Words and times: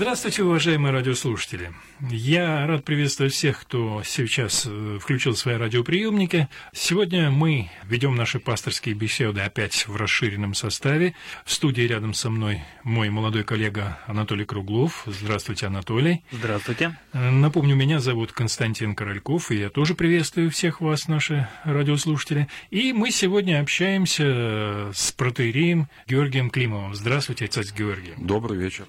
Здравствуйте, 0.00 0.44
уважаемые 0.44 0.94
радиослушатели. 0.94 1.74
Я 2.10 2.66
рад 2.66 2.86
приветствовать 2.86 3.34
всех, 3.34 3.60
кто 3.60 4.00
сейчас 4.02 4.64
э, 4.66 4.98
включил 4.98 5.36
свои 5.36 5.56
радиоприемники. 5.56 6.48
Сегодня 6.72 7.30
мы 7.30 7.68
ведем 7.84 8.16
наши 8.16 8.40
пасторские 8.40 8.94
беседы 8.94 9.42
опять 9.42 9.86
в 9.86 9.96
расширенном 9.96 10.54
составе. 10.54 11.14
В 11.44 11.52
студии 11.52 11.82
рядом 11.82 12.14
со 12.14 12.30
мной 12.30 12.62
мой 12.82 13.10
молодой 13.10 13.44
коллега 13.44 13.98
Анатолий 14.06 14.46
Круглов. 14.46 15.02
Здравствуйте, 15.04 15.66
Анатолий. 15.66 16.24
Здравствуйте. 16.30 16.96
Э, 17.12 17.28
напомню, 17.28 17.76
меня 17.76 18.00
зовут 18.00 18.32
Константин 18.32 18.94
Корольков, 18.94 19.50
и 19.50 19.56
я 19.56 19.68
тоже 19.68 19.94
приветствую 19.94 20.50
всех 20.50 20.80
вас, 20.80 21.08
наши 21.08 21.46
радиослушатели. 21.64 22.48
И 22.70 22.94
мы 22.94 23.10
сегодня 23.10 23.60
общаемся 23.60 24.92
с 24.94 25.12
протеереем 25.12 25.90
Георгием 26.06 26.48
Климовым. 26.48 26.94
Здравствуйте, 26.94 27.44
отец 27.44 27.70
Георгий. 27.70 28.14
Добрый 28.16 28.56
вечер. 28.56 28.86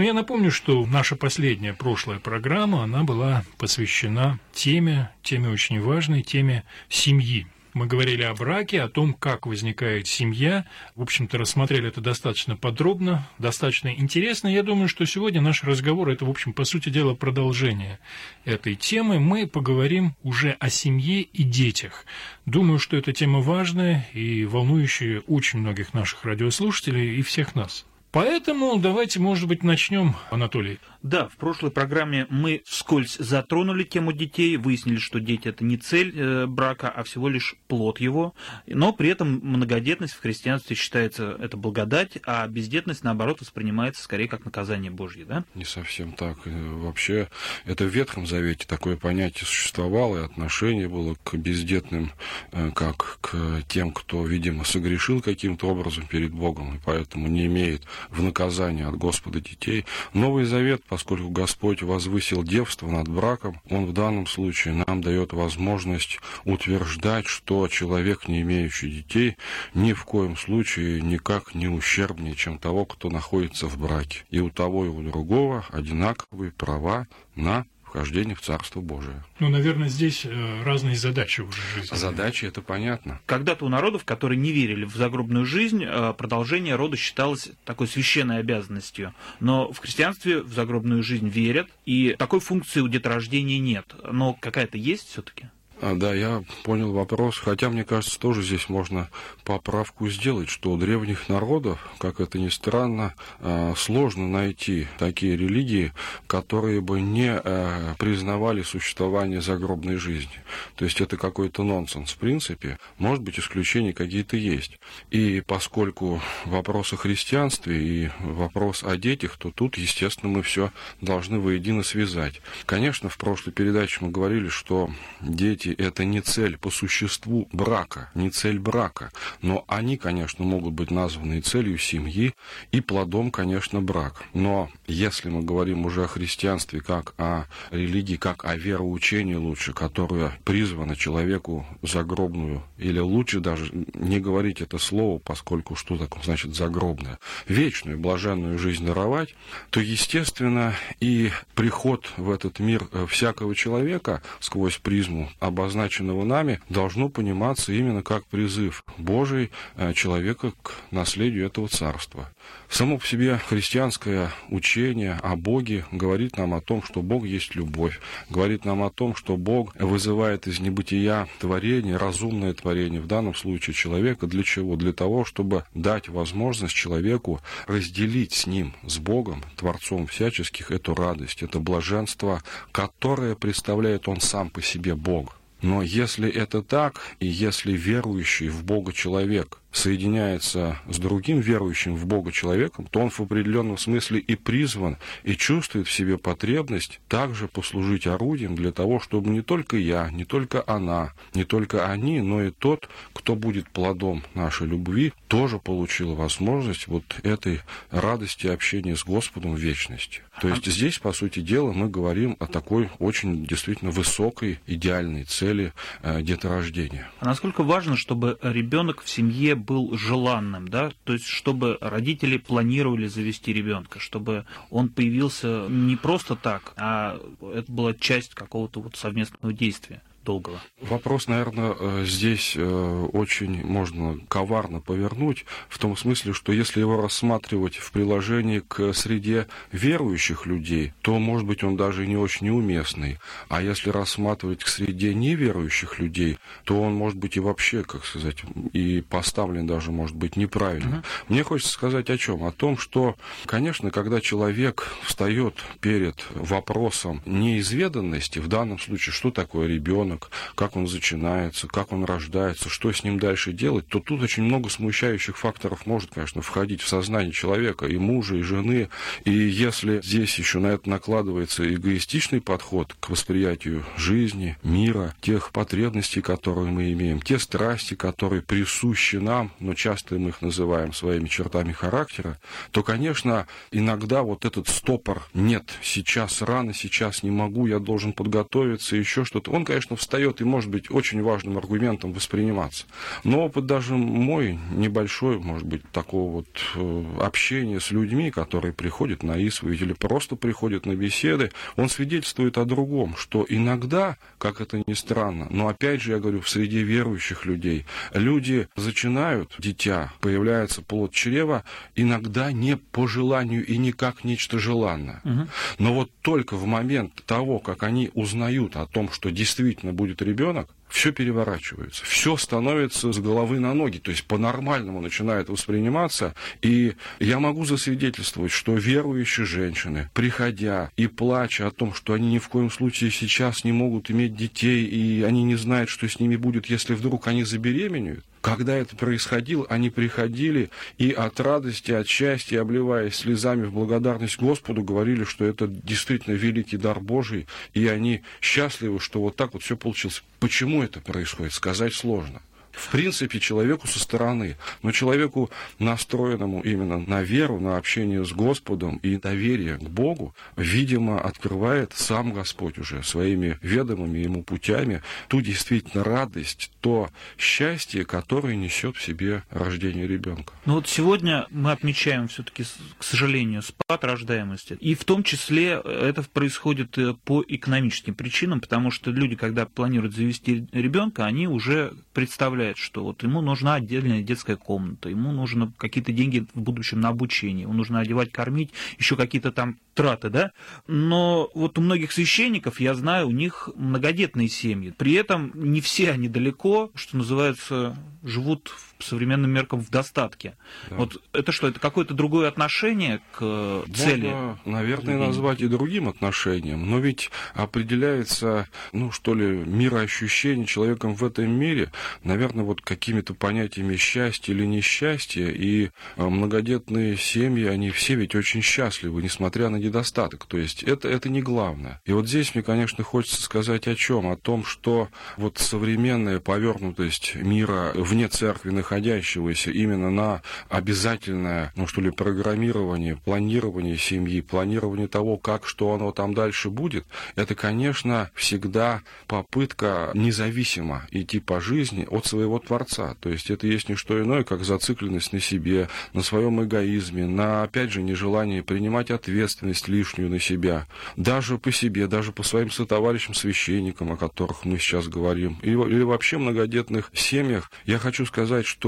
Но 0.00 0.04
я 0.04 0.14
напомню, 0.14 0.50
что 0.50 0.86
наша 0.86 1.14
последняя 1.14 1.74
прошлая 1.74 2.18
программа, 2.20 2.84
она 2.84 3.04
была 3.04 3.44
посвящена 3.58 4.40
теме, 4.50 5.10
теме 5.22 5.50
очень 5.50 5.78
важной, 5.78 6.22
теме 6.22 6.64
семьи. 6.88 7.46
Мы 7.74 7.84
говорили 7.84 8.22
о 8.22 8.32
браке, 8.32 8.80
о 8.80 8.88
том, 8.88 9.12
как 9.12 9.44
возникает 9.44 10.06
семья. 10.06 10.64
В 10.96 11.02
общем-то, 11.02 11.36
рассмотрели 11.36 11.88
это 11.88 12.00
достаточно 12.00 12.56
подробно, 12.56 13.28
достаточно 13.38 13.88
интересно. 13.88 14.48
Я 14.48 14.62
думаю, 14.62 14.88
что 14.88 15.04
сегодня 15.04 15.42
наш 15.42 15.64
разговор– 15.64 16.08
это, 16.10 16.24
в 16.24 16.30
общем, 16.30 16.54
по 16.54 16.64
сути 16.64 16.88
дела, 16.88 17.12
продолжение 17.12 17.98
этой 18.46 18.76
темы. 18.76 19.20
Мы 19.20 19.46
поговорим 19.46 20.14
уже 20.22 20.52
о 20.60 20.70
семье 20.70 21.20
и 21.20 21.42
детях. 21.42 22.06
Думаю, 22.46 22.78
что 22.78 22.96
эта 22.96 23.12
тема 23.12 23.40
важная 23.40 24.08
и 24.14 24.46
волнующая 24.46 25.20
очень 25.26 25.58
многих 25.58 25.92
наших 25.92 26.24
радиослушателей 26.24 27.18
и 27.18 27.22
всех 27.22 27.54
нас. 27.54 27.84
Поэтому 28.12 28.76
давайте, 28.78 29.20
может 29.20 29.48
быть, 29.48 29.62
начнем, 29.62 30.16
Анатолий. 30.30 30.80
Да, 31.02 31.28
в 31.28 31.36
прошлой 31.36 31.70
программе 31.70 32.26
мы 32.28 32.62
вскользь 32.66 33.16
затронули 33.16 33.84
тему 33.84 34.12
детей, 34.12 34.58
выяснили, 34.58 34.98
что 34.98 35.18
дети 35.18 35.48
это 35.48 35.64
не 35.64 35.78
цель 35.78 36.12
э, 36.14 36.46
брака, 36.46 36.90
а 36.90 37.02
всего 37.04 37.28
лишь 37.28 37.56
плод 37.68 38.00
его. 38.00 38.34
Но 38.66 38.92
при 38.92 39.08
этом 39.08 39.40
многодетность 39.42 40.12
в 40.12 40.20
христианстве 40.20 40.76
считается 40.76 41.36
это 41.40 41.56
благодать, 41.56 42.18
а 42.26 42.46
бездетность, 42.46 43.02
наоборот, 43.02 43.40
воспринимается 43.40 44.02
скорее 44.02 44.28
как 44.28 44.44
наказание 44.44 44.90
Божье, 44.90 45.24
да? 45.24 45.44
Не 45.54 45.64
совсем 45.64 46.12
так. 46.12 46.38
Э, 46.44 46.74
вообще, 46.74 47.28
это 47.64 47.84
в 47.84 47.88
Ветхом 47.88 48.26
Завете 48.26 48.66
такое 48.66 48.96
понятие 48.96 49.46
существовало, 49.46 50.18
и 50.18 50.24
отношение 50.24 50.86
было 50.86 51.16
к 51.24 51.34
бездетным, 51.34 52.12
э, 52.52 52.72
как 52.72 53.20
к 53.22 53.62
тем, 53.68 53.92
кто, 53.92 54.26
видимо, 54.26 54.64
согрешил 54.64 55.22
каким-то 55.22 55.68
образом 55.68 56.06
перед 56.06 56.32
Богом, 56.32 56.76
и 56.76 56.80
поэтому 56.84 57.26
не 57.26 57.46
имеет 57.46 57.84
в 58.10 58.22
наказание 58.22 58.86
от 58.86 58.96
Господа 58.96 59.40
детей. 59.40 59.86
Новый 60.12 60.44
Завет 60.44 60.82
поскольку 60.90 61.28
Господь 61.28 61.82
возвысил 61.82 62.42
девство 62.42 62.90
над 62.90 63.06
браком, 63.06 63.60
Он 63.70 63.86
в 63.86 63.92
данном 63.92 64.26
случае 64.26 64.84
нам 64.86 65.00
дает 65.02 65.32
возможность 65.32 66.18
утверждать, 66.44 67.26
что 67.26 67.68
человек, 67.68 68.26
не 68.26 68.40
имеющий 68.40 68.90
детей, 68.90 69.36
ни 69.72 69.92
в 69.92 70.04
коем 70.04 70.36
случае 70.36 71.00
никак 71.00 71.54
не 71.54 71.68
ущербнее, 71.68 72.34
чем 72.34 72.58
того, 72.58 72.86
кто 72.86 73.08
находится 73.08 73.68
в 73.68 73.78
браке. 73.78 74.24
И 74.30 74.40
у 74.40 74.50
того, 74.50 74.84
и 74.84 74.88
у 74.88 75.00
другого 75.00 75.64
одинаковые 75.70 76.50
права 76.50 77.06
на 77.36 77.66
вхождение 77.90 78.36
в 78.36 78.40
Царство 78.40 78.80
Божие. 78.80 79.22
Ну, 79.40 79.48
наверное, 79.48 79.88
здесь 79.88 80.24
э, 80.24 80.62
разные 80.62 80.96
задачи 80.96 81.40
уже 81.40 81.60
жизни. 81.74 81.96
Задачи, 81.96 82.44
это 82.44 82.62
понятно. 82.62 83.20
Когда-то 83.26 83.64
у 83.64 83.68
народов, 83.68 84.04
которые 84.04 84.38
не 84.38 84.52
верили 84.52 84.84
в 84.84 84.94
загробную 84.94 85.44
жизнь, 85.44 85.84
э, 85.84 86.14
продолжение 86.16 86.76
рода 86.76 86.96
считалось 86.96 87.50
такой 87.64 87.88
священной 87.88 88.38
обязанностью. 88.38 89.12
Но 89.40 89.72
в 89.72 89.78
христианстве 89.78 90.42
в 90.42 90.52
загробную 90.52 91.02
жизнь 91.02 91.28
верят, 91.28 91.68
и 91.84 92.14
такой 92.16 92.38
функции 92.38 92.80
у 92.80 92.88
деторождения 92.88 93.58
нет. 93.58 93.86
Но 94.10 94.34
какая-то 94.34 94.78
есть 94.78 95.08
все 95.08 95.22
таки 95.22 95.48
да, 95.80 96.14
я 96.14 96.44
понял 96.64 96.92
вопрос, 96.92 97.38
хотя, 97.38 97.70
мне 97.70 97.84
кажется, 97.84 98.18
тоже 98.18 98.42
здесь 98.42 98.68
можно 98.68 99.08
поправку 99.44 100.08
сделать, 100.08 100.48
что 100.48 100.72
у 100.72 100.76
древних 100.76 101.28
народов, 101.28 101.78
как 101.98 102.20
это 102.20 102.38
ни 102.38 102.48
странно, 102.48 103.14
а, 103.40 103.74
сложно 103.76 104.28
найти 104.28 104.86
такие 104.98 105.36
религии, 105.36 105.92
которые 106.26 106.80
бы 106.80 107.00
не 107.00 107.32
а, 107.32 107.94
признавали 107.98 108.62
существование 108.62 109.40
загробной 109.40 109.96
жизни. 109.96 110.42
То 110.76 110.84
есть 110.84 111.00
это 111.00 111.16
какой-то 111.16 111.62
нонсенс 111.62 112.10
в 112.12 112.16
принципе, 112.18 112.78
может 112.98 113.22
быть, 113.22 113.38
исключения 113.38 113.92
какие-то 113.92 114.36
есть. 114.36 114.78
И 115.10 115.42
поскольку 115.46 116.20
вопрос 116.44 116.92
о 116.92 116.96
христианстве 116.96 117.82
и 117.82 118.10
вопрос 118.20 118.84
о 118.84 118.96
детях, 118.96 119.36
то 119.38 119.50
тут, 119.50 119.78
естественно, 119.78 120.30
мы 120.30 120.42
все 120.42 120.72
должны 121.00 121.38
воедино 121.38 121.82
связать. 121.82 122.40
Конечно, 122.66 123.08
в 123.08 123.16
прошлой 123.16 123.52
передаче 123.52 123.98
мы 124.00 124.10
говорили, 124.10 124.48
что 124.48 124.90
дети 125.20 125.69
дети– 125.70 125.82
это 125.82 126.04
не 126.04 126.20
цель 126.20 126.56
по 126.56 126.70
существу 126.70 127.48
брака, 127.52 128.10
не 128.14 128.30
цель 128.30 128.58
брака. 128.58 129.10
Но 129.42 129.64
они, 129.68 129.96
конечно, 129.96 130.44
могут 130.44 130.74
быть 130.74 130.90
названы 130.90 131.38
и 131.38 131.40
целью 131.40 131.78
семьи, 131.78 132.34
и 132.72 132.80
плодом, 132.80 133.30
конечно, 133.30 133.80
брак. 133.80 134.22
Но 134.34 134.70
если 134.86 135.28
мы 135.30 135.42
говорим 135.42 135.86
уже 135.86 136.04
о 136.04 136.08
христианстве 136.08 136.80
как 136.80 137.14
о 137.18 137.44
религии, 137.70 138.16
как 138.16 138.44
о 138.44 138.56
вероучении 138.56 139.34
лучше, 139.34 139.72
которая 139.72 140.38
призвана 140.44 140.96
человеку 140.96 141.66
загробную, 141.82 142.62
или 142.78 142.98
лучше 142.98 143.40
даже 143.40 143.70
не 143.94 144.20
говорить 144.20 144.60
это 144.60 144.78
слово, 144.78 145.18
поскольку 145.18 145.76
что 145.76 145.96
такое 145.96 146.22
значит 146.22 146.54
загробное, 146.54 147.18
вечную, 147.46 147.98
блаженную 147.98 148.58
жизнь 148.58 148.84
даровать, 148.84 149.34
то, 149.70 149.80
естественно, 149.80 150.74
и 151.00 151.30
приход 151.54 152.10
в 152.16 152.30
этот 152.30 152.58
мир 152.58 152.88
всякого 153.08 153.54
человека 153.54 154.22
сквозь 154.40 154.78
призму 154.78 155.30
об 155.38 155.59
обозначенного 155.60 156.24
нами, 156.24 156.60
должно 156.68 157.08
пониматься 157.08 157.72
именно 157.72 158.02
как 158.02 158.24
призыв 158.26 158.84
Божий 158.96 159.50
э, 159.76 159.92
человека 159.92 160.52
к 160.62 160.72
наследию 160.90 161.46
этого 161.46 161.68
царства. 161.68 162.30
Само 162.68 162.98
по 162.98 163.06
себе 163.06 163.38
христианское 163.48 164.30
учение 164.48 165.18
о 165.22 165.36
Боге 165.36 165.84
говорит 165.92 166.38
нам 166.38 166.54
о 166.54 166.60
том, 166.60 166.82
что 166.82 167.02
Бог 167.02 167.26
есть 167.26 167.54
любовь, 167.54 168.00
говорит 168.30 168.64
нам 168.64 168.82
о 168.82 168.90
том, 168.90 169.14
что 169.14 169.36
Бог 169.36 169.74
вызывает 169.76 170.46
из 170.46 170.60
небытия 170.60 171.28
творение, 171.40 171.96
разумное 171.96 172.54
творение, 172.54 173.00
в 173.00 173.06
данном 173.06 173.34
случае 173.34 173.74
человека, 173.74 174.26
для 174.26 174.42
чего? 174.42 174.76
Для 174.76 174.92
того, 174.92 175.24
чтобы 175.24 175.64
дать 175.74 176.08
возможность 176.08 176.74
человеку 176.74 177.40
разделить 177.66 178.32
с 178.32 178.46
ним, 178.46 178.74
с 178.86 178.98
Богом, 178.98 179.42
Творцом 179.56 180.06
всяческих, 180.06 180.70
эту 180.70 180.94
радость, 180.94 181.42
это 181.42 181.58
блаженство, 181.58 182.42
которое 182.72 183.34
представляет 183.34 184.08
он 184.08 184.20
сам 184.20 184.48
по 184.48 184.62
себе 184.62 184.94
Бог. 184.94 185.40
Но 185.62 185.82
если 185.82 186.30
это 186.30 186.62
так, 186.62 187.00
и 187.18 187.26
если 187.26 187.72
верующий 187.72 188.48
в 188.48 188.64
Бога 188.64 188.92
человек 188.92 189.59
соединяется 189.72 190.78
с 190.88 190.98
другим 190.98 191.40
верующим 191.40 191.94
в 191.96 192.06
Бога 192.06 192.32
человеком, 192.32 192.86
то 192.90 193.00
он 193.00 193.10
в 193.10 193.20
определенном 193.20 193.78
смысле 193.78 194.18
и 194.18 194.34
призван, 194.34 194.96
и 195.22 195.36
чувствует 195.36 195.86
в 195.86 195.92
себе 195.92 196.18
потребность 196.18 197.00
также 197.08 197.48
послужить 197.48 198.06
орудием 198.06 198.54
для 198.54 198.72
того, 198.72 199.00
чтобы 199.00 199.30
не 199.30 199.42
только 199.42 199.76
я, 199.76 200.10
не 200.10 200.24
только 200.24 200.64
она, 200.66 201.12
не 201.34 201.44
только 201.44 201.90
они, 201.90 202.20
но 202.20 202.42
и 202.42 202.50
тот, 202.50 202.88
кто 203.12 203.36
будет 203.36 203.68
плодом 203.68 204.22
нашей 204.34 204.66
любви, 204.66 205.12
тоже 205.28 205.58
получил 205.58 206.14
возможность 206.14 206.88
вот 206.88 207.04
этой 207.22 207.60
радости 207.90 208.46
общения 208.46 208.96
с 208.96 209.04
Господом 209.04 209.54
в 209.54 209.58
вечности. 209.58 210.22
То 210.40 210.48
есть 210.48 210.66
здесь, 210.66 210.98
по 210.98 211.12
сути 211.12 211.40
дела, 211.40 211.72
мы 211.72 211.88
говорим 211.88 212.36
о 212.40 212.46
такой 212.46 212.88
очень 212.98 213.44
действительно 213.44 213.90
высокой 213.90 214.58
идеальной 214.66 215.24
цели 215.24 215.72
э, 216.02 216.22
деторождения. 216.22 217.10
А 217.20 217.26
насколько 217.26 217.62
важно, 217.62 217.96
чтобы 217.96 218.38
ребенок 218.42 219.02
в 219.02 219.10
семье 219.10 219.54
был 219.60 219.96
желанным, 219.96 220.68
да, 220.68 220.92
то 221.04 221.12
есть 221.12 221.26
чтобы 221.26 221.78
родители 221.80 222.36
планировали 222.36 223.06
завести 223.06 223.52
ребенка, 223.52 223.98
чтобы 223.98 224.44
он 224.70 224.88
появился 224.88 225.66
не 225.68 225.96
просто 225.96 226.36
так, 226.36 226.72
а 226.76 227.18
это 227.54 227.70
была 227.70 227.94
часть 227.94 228.34
какого-то 228.34 228.80
вот 228.80 228.96
совместного 228.96 229.52
действия. 229.52 230.02
Долгого? 230.24 230.60
Вопрос, 230.80 231.28
наверное, 231.28 231.74
э, 231.78 232.04
здесь 232.06 232.54
э, 232.56 233.08
очень 233.12 233.64
можно 233.64 234.18
коварно 234.28 234.80
повернуть, 234.80 235.44
в 235.68 235.78
том 235.78 235.96
смысле, 235.96 236.32
что 236.32 236.52
если 236.52 236.80
его 236.80 237.00
рассматривать 237.00 237.76
в 237.76 237.92
приложении 237.92 238.60
к 238.60 238.92
среде 238.92 239.46
верующих 239.72 240.46
людей, 240.46 240.92
то, 241.02 241.18
может 241.18 241.46
быть, 241.46 241.64
он 241.64 241.76
даже 241.76 242.04
и 242.04 242.08
не 242.08 242.16
очень 242.16 242.46
неуместный. 242.46 243.18
А 243.48 243.62
если 243.62 243.90
рассматривать 243.90 244.64
к 244.64 244.68
среде 244.68 245.14
неверующих 245.14 245.98
людей, 245.98 246.38
то 246.64 246.80
он, 246.80 246.94
может 246.94 247.18
быть, 247.18 247.36
и 247.36 247.40
вообще, 247.40 247.82
как 247.82 248.04
сказать, 248.04 248.38
и 248.72 249.00
поставлен 249.00 249.66
даже, 249.66 249.90
может 249.90 250.16
быть, 250.16 250.36
неправильно. 250.36 250.96
Uh-huh. 250.96 251.24
Мне 251.28 251.42
хочется 251.42 251.72
сказать 251.72 252.10
о 252.10 252.18
чем? 252.18 252.44
О 252.44 252.52
том, 252.52 252.76
что, 252.78 253.16
конечно, 253.46 253.90
когда 253.90 254.20
человек 254.20 254.88
встает 255.02 255.54
перед 255.80 256.24
вопросом 256.34 257.22
неизведанности, 257.26 258.38
в 258.38 258.48
данном 258.48 258.78
случае, 258.78 259.12
что 259.12 259.30
такое 259.30 259.68
ребенок, 259.68 260.09
как 260.54 260.76
он 260.76 260.86
зачинается, 260.86 261.68
как 261.68 261.92
он 261.92 262.04
рождается, 262.04 262.68
что 262.68 262.92
с 262.92 263.04
ним 263.04 263.18
дальше 263.18 263.52
делать, 263.52 263.86
то 263.88 264.00
тут 264.00 264.22
очень 264.22 264.44
много 264.44 264.68
смущающих 264.68 265.36
факторов 265.36 265.86
может, 265.86 266.10
конечно, 266.14 266.42
входить 266.42 266.82
в 266.82 266.88
сознание 266.88 267.32
человека, 267.32 267.86
и 267.86 267.96
мужа, 267.96 268.36
и 268.36 268.42
жены. 268.42 268.88
И 269.24 269.32
если 269.32 270.00
здесь 270.02 270.38
еще 270.38 270.58
на 270.58 270.68
это 270.68 270.88
накладывается 270.88 271.72
эгоистичный 271.72 272.40
подход 272.40 272.94
к 273.00 273.10
восприятию 273.10 273.84
жизни, 273.96 274.56
мира, 274.62 275.14
тех 275.20 275.52
потребностей, 275.52 276.20
которые 276.20 276.70
мы 276.70 276.92
имеем, 276.92 277.20
те 277.20 277.38
страсти, 277.38 277.94
которые 277.94 278.42
присущи 278.42 279.16
нам, 279.16 279.52
но 279.60 279.74
часто 279.74 280.16
мы 280.16 280.30
их 280.30 280.42
называем 280.42 280.92
своими 280.92 281.28
чертами 281.28 281.72
характера, 281.72 282.38
то, 282.70 282.82
конечно, 282.82 283.46
иногда 283.70 284.22
вот 284.22 284.44
этот 284.44 284.68
стопор 284.68 285.22
«нет, 285.34 285.64
сейчас 285.82 286.42
рано, 286.42 286.74
сейчас 286.74 287.22
не 287.22 287.30
могу, 287.30 287.66
я 287.66 287.78
должен 287.78 288.12
подготовиться, 288.12 288.96
еще 288.96 289.24
что-то», 289.24 289.50
он, 289.50 289.64
конечно, 289.64 289.96
встает 290.00 290.40
и 290.40 290.44
может 290.44 290.70
быть 290.70 290.90
очень 290.90 291.22
важным 291.22 291.58
аргументом 291.58 292.12
восприниматься. 292.12 292.86
Но 293.22 293.44
опыт 293.44 293.66
даже 293.66 293.94
мой 293.94 294.58
небольшой, 294.72 295.38
может 295.38 295.66
быть, 295.66 295.82
такого 295.92 296.32
вот 296.32 296.48
э, 296.74 297.04
общения 297.20 297.78
с 297.80 297.90
людьми, 297.90 298.30
которые 298.30 298.72
приходят 298.72 299.22
на 299.22 299.36
исповедь 299.36 299.82
или 299.82 299.92
просто 299.92 300.36
приходят 300.36 300.86
на 300.86 300.96
беседы, 300.96 301.50
он 301.76 301.88
свидетельствует 301.88 302.58
о 302.58 302.64
другом, 302.64 303.14
что 303.16 303.44
иногда, 303.48 304.16
как 304.38 304.60
это 304.60 304.82
ни 304.86 304.94
странно, 304.94 305.46
но 305.50 305.68
опять 305.68 306.00
же, 306.00 306.12
я 306.12 306.18
говорю, 306.18 306.40
в 306.40 306.48
среде 306.48 306.82
верующих 306.82 307.44
людей, 307.44 307.84
люди 308.14 308.68
зачинают 308.76 309.54
дитя, 309.58 310.12
появляется 310.20 310.82
плод 310.82 311.12
чрева, 311.12 311.64
иногда 311.94 312.52
не 312.52 312.76
по 312.76 313.06
желанию 313.06 313.64
и 313.64 313.76
не 313.76 313.92
как 313.92 314.24
нечто 314.24 314.58
желанное. 314.58 315.20
Угу. 315.24 315.48
Но 315.78 315.94
вот 315.94 316.10
только 316.22 316.56
в 316.56 316.64
момент 316.66 317.22
того, 317.26 317.58
как 317.58 317.82
они 317.82 318.10
узнают 318.14 318.76
о 318.76 318.86
том, 318.86 319.10
что 319.12 319.30
действительно 319.30 319.89
будет 319.92 320.22
ребенок, 320.22 320.68
все 320.88 321.12
переворачивается, 321.12 322.04
все 322.04 322.36
становится 322.36 323.12
с 323.12 323.18
головы 323.18 323.60
на 323.60 323.74
ноги, 323.74 323.98
то 323.98 324.10
есть 324.10 324.24
по-нормальному 324.24 325.00
начинает 325.00 325.48
восприниматься. 325.48 326.34
И 326.62 326.94
я 327.20 327.38
могу 327.38 327.64
засвидетельствовать, 327.64 328.52
что 328.52 328.74
верующие 328.74 329.46
женщины, 329.46 330.10
приходя 330.14 330.90
и 330.96 331.06
плача 331.06 331.66
о 331.66 331.70
том, 331.70 331.94
что 331.94 332.14
они 332.14 332.32
ни 332.32 332.38
в 332.38 332.48
коем 332.48 332.70
случае 332.70 333.10
сейчас 333.10 333.64
не 333.64 333.72
могут 333.72 334.10
иметь 334.10 334.36
детей, 334.36 334.84
и 334.84 335.22
они 335.22 335.44
не 335.44 335.56
знают, 335.56 335.90
что 335.90 336.08
с 336.08 336.18
ними 336.18 336.36
будет, 336.36 336.66
если 336.66 336.94
вдруг 336.94 337.28
они 337.28 337.44
забеременеют, 337.44 338.24
когда 338.40 338.74
это 338.76 338.96
происходило, 338.96 339.66
они 339.68 339.90
приходили 339.90 340.70
и 340.98 341.12
от 341.12 341.40
радости, 341.40 341.92
от 341.92 342.08
счастья, 342.08 342.60
обливаясь 342.60 343.16
слезами 343.16 343.66
в 343.66 343.72
благодарность 343.72 344.38
Господу, 344.38 344.82
говорили, 344.82 345.24
что 345.24 345.44
это 345.44 345.66
действительно 345.66 346.34
великий 346.34 346.76
дар 346.76 347.00
Божий, 347.00 347.46
и 347.74 347.86
они 347.86 348.22
счастливы, 348.40 349.00
что 349.00 349.20
вот 349.20 349.36
так 349.36 349.52
вот 349.52 349.62
все 349.62 349.76
получилось. 349.76 350.22
Почему 350.38 350.82
это 350.82 351.00
происходит, 351.00 351.52
сказать 351.52 351.94
сложно 351.94 352.42
в 352.72 352.90
принципе, 352.90 353.40
человеку 353.40 353.86
со 353.86 353.98
стороны. 353.98 354.56
Но 354.82 354.92
человеку, 354.92 355.50
настроенному 355.78 356.60
именно 356.62 356.98
на 356.98 357.22
веру, 357.22 357.60
на 357.60 357.76
общение 357.76 358.24
с 358.24 358.32
Господом 358.32 358.96
и 358.98 359.16
доверие 359.16 359.78
к 359.78 359.82
Богу, 359.82 360.34
видимо, 360.56 361.20
открывает 361.20 361.92
сам 361.94 362.32
Господь 362.32 362.78
уже 362.78 363.02
своими 363.02 363.58
ведомыми 363.62 364.18
ему 364.18 364.42
путями 364.42 365.02
ту 365.28 365.40
действительно 365.40 366.04
радость, 366.04 366.70
то 366.80 367.10
счастье, 367.38 368.04
которое 368.04 368.56
несет 368.56 368.96
в 368.96 369.02
себе 369.02 369.42
рождение 369.50 370.06
ребенка. 370.06 370.52
Ну 370.66 370.74
вот 370.74 370.88
сегодня 370.88 371.46
мы 371.50 371.72
отмечаем 371.72 372.28
все-таки, 372.28 372.64
к 372.98 373.04
сожалению, 373.04 373.62
спад 373.62 374.04
рождаемости. 374.04 374.74
И 374.74 374.94
в 374.94 375.04
том 375.04 375.22
числе 375.22 375.80
это 375.84 376.22
происходит 376.22 376.96
э, 376.98 377.14
по 377.24 377.44
экономическим 377.46 378.14
причинам, 378.14 378.60
потому 378.60 378.90
что 378.90 379.10
люди, 379.10 379.36
когда 379.36 379.66
планируют 379.66 380.14
завести 380.14 380.66
ребенка, 380.72 381.24
они 381.26 381.48
уже 381.48 381.92
представляют 382.12 382.59
представляет, 382.60 382.76
что 382.76 383.04
вот 383.04 383.22
ему 383.22 383.40
нужна 383.40 383.74
отдельная 383.76 384.22
детская 384.22 384.56
комната, 384.56 385.08
ему 385.08 385.32
нужно 385.32 385.72
какие-то 385.78 386.12
деньги 386.12 386.46
в 386.54 386.60
будущем 386.60 387.00
на 387.00 387.08
обучение, 387.08 387.62
ему 387.62 387.72
нужно 387.72 388.00
одевать, 388.00 388.32
кормить, 388.32 388.70
еще 388.98 389.16
какие-то 389.16 389.50
там 389.50 389.78
траты, 389.94 390.28
да? 390.28 390.52
Но 390.86 391.50
вот 391.54 391.78
у 391.78 391.80
многих 391.80 392.12
священников, 392.12 392.80
я 392.80 392.94
знаю, 392.94 393.28
у 393.28 393.30
них 393.30 393.70
многодетные 393.74 394.48
семьи. 394.48 394.92
При 394.96 395.14
этом 395.14 395.52
не 395.54 395.80
все 395.80 396.10
они 396.10 396.28
далеко, 396.28 396.90
что 396.94 397.16
называется, 397.16 397.96
живут 398.22 398.72
по 399.00 399.06
современным 399.06 399.50
меркам 399.50 399.80
в 399.80 399.90
достатке. 399.90 400.56
Да. 400.88 400.96
Вот 400.96 401.22
это 401.32 401.52
что, 401.52 401.66
это 401.68 401.80
какое-то 401.80 402.14
другое 402.14 402.48
отношение 402.48 403.20
к 403.32 403.84
цели? 403.94 404.28
Можно, 404.28 404.58
наверное, 404.64 405.18
назвать 405.18 405.60
и 405.60 405.68
другим 405.68 406.08
отношением, 406.08 406.88
но 406.88 406.98
ведь 406.98 407.30
определяется, 407.54 408.68
ну 408.92 409.10
что 409.10 409.34
ли, 409.34 409.46
мироощущение 409.46 410.66
человеком 410.66 411.14
в 411.14 411.24
этом 411.24 411.50
мире, 411.50 411.90
наверное, 412.22 412.64
вот 412.64 412.82
какими-то 412.82 413.34
понятиями 413.34 413.96
счастья 413.96 414.52
или 414.52 414.64
несчастья, 414.64 415.48
и 415.48 415.90
а, 416.16 416.28
многодетные 416.28 417.16
семьи, 417.16 417.66
они 417.66 417.90
все 417.90 418.14
ведь 418.14 418.34
очень 418.34 418.62
счастливы, 418.62 419.22
несмотря 419.22 419.68
на 419.70 419.76
недостаток. 419.76 420.46
То 420.46 420.58
есть 420.58 420.82
это, 420.82 421.08
это 421.08 421.28
не 421.28 421.42
главное. 421.42 422.00
И 422.04 422.12
вот 422.12 422.28
здесь 422.28 422.54
мне, 422.54 422.62
конечно, 422.62 423.02
хочется 423.02 423.42
сказать 423.42 423.88
о 423.88 423.94
чем? 423.94 424.28
О 424.28 424.36
том, 424.36 424.64
что 424.64 425.08
вот 425.36 425.58
современная 425.58 426.40
повернутость 426.40 427.34
мира 427.36 427.92
вне 427.94 428.28
церкви 428.28 428.70
находящегося 428.90 429.70
именно 429.70 430.10
на 430.10 430.42
обязательное, 430.68 431.72
ну 431.76 431.86
что 431.86 432.00
ли, 432.00 432.10
программирование, 432.10 433.16
планирование 433.16 433.96
семьи, 433.96 434.40
планирование 434.40 435.06
того, 435.06 435.36
как, 435.36 435.66
что 435.66 435.92
оно 435.92 436.10
там 436.10 436.34
дальше 436.34 436.70
будет, 436.70 437.04
это, 437.36 437.54
конечно, 437.54 438.30
всегда 438.34 439.02
попытка 439.28 440.10
независимо 440.14 441.06
идти 441.12 441.38
по 441.38 441.60
жизни 441.60 442.06
от 442.10 442.26
своего 442.26 442.58
Творца. 442.58 443.14
То 443.20 443.28
есть 443.28 443.50
это 443.50 443.66
есть 443.68 443.88
не 443.88 443.94
что 443.94 444.20
иное, 444.20 444.42
как 444.42 444.64
зацикленность 444.64 445.32
на 445.32 445.40
себе, 445.40 445.88
на 446.12 446.22
своем 446.22 446.62
эгоизме, 446.62 447.26
на, 447.26 447.62
опять 447.62 447.92
же, 447.92 448.02
нежелание 448.02 448.62
принимать 448.62 449.10
ответственность 449.10 449.86
лишнюю 449.86 450.30
на 450.30 450.40
себя, 450.40 450.86
даже 451.16 451.58
по 451.58 451.70
себе, 451.70 452.08
даже 452.08 452.32
по 452.32 452.42
своим 452.42 452.70
сотоварищам, 452.70 453.34
священникам, 453.34 454.12
о 454.12 454.16
которых 454.16 454.64
мы 454.64 454.78
сейчас 454.78 455.06
говорим, 455.06 455.58
или, 455.62 455.74
или 455.74 456.02
вообще 456.02 456.38
многодетных 456.38 457.10
семьях, 457.14 457.70
я 457.86 457.98
хочу 457.98 458.26
сказать, 458.26 458.66
что 458.66 458.79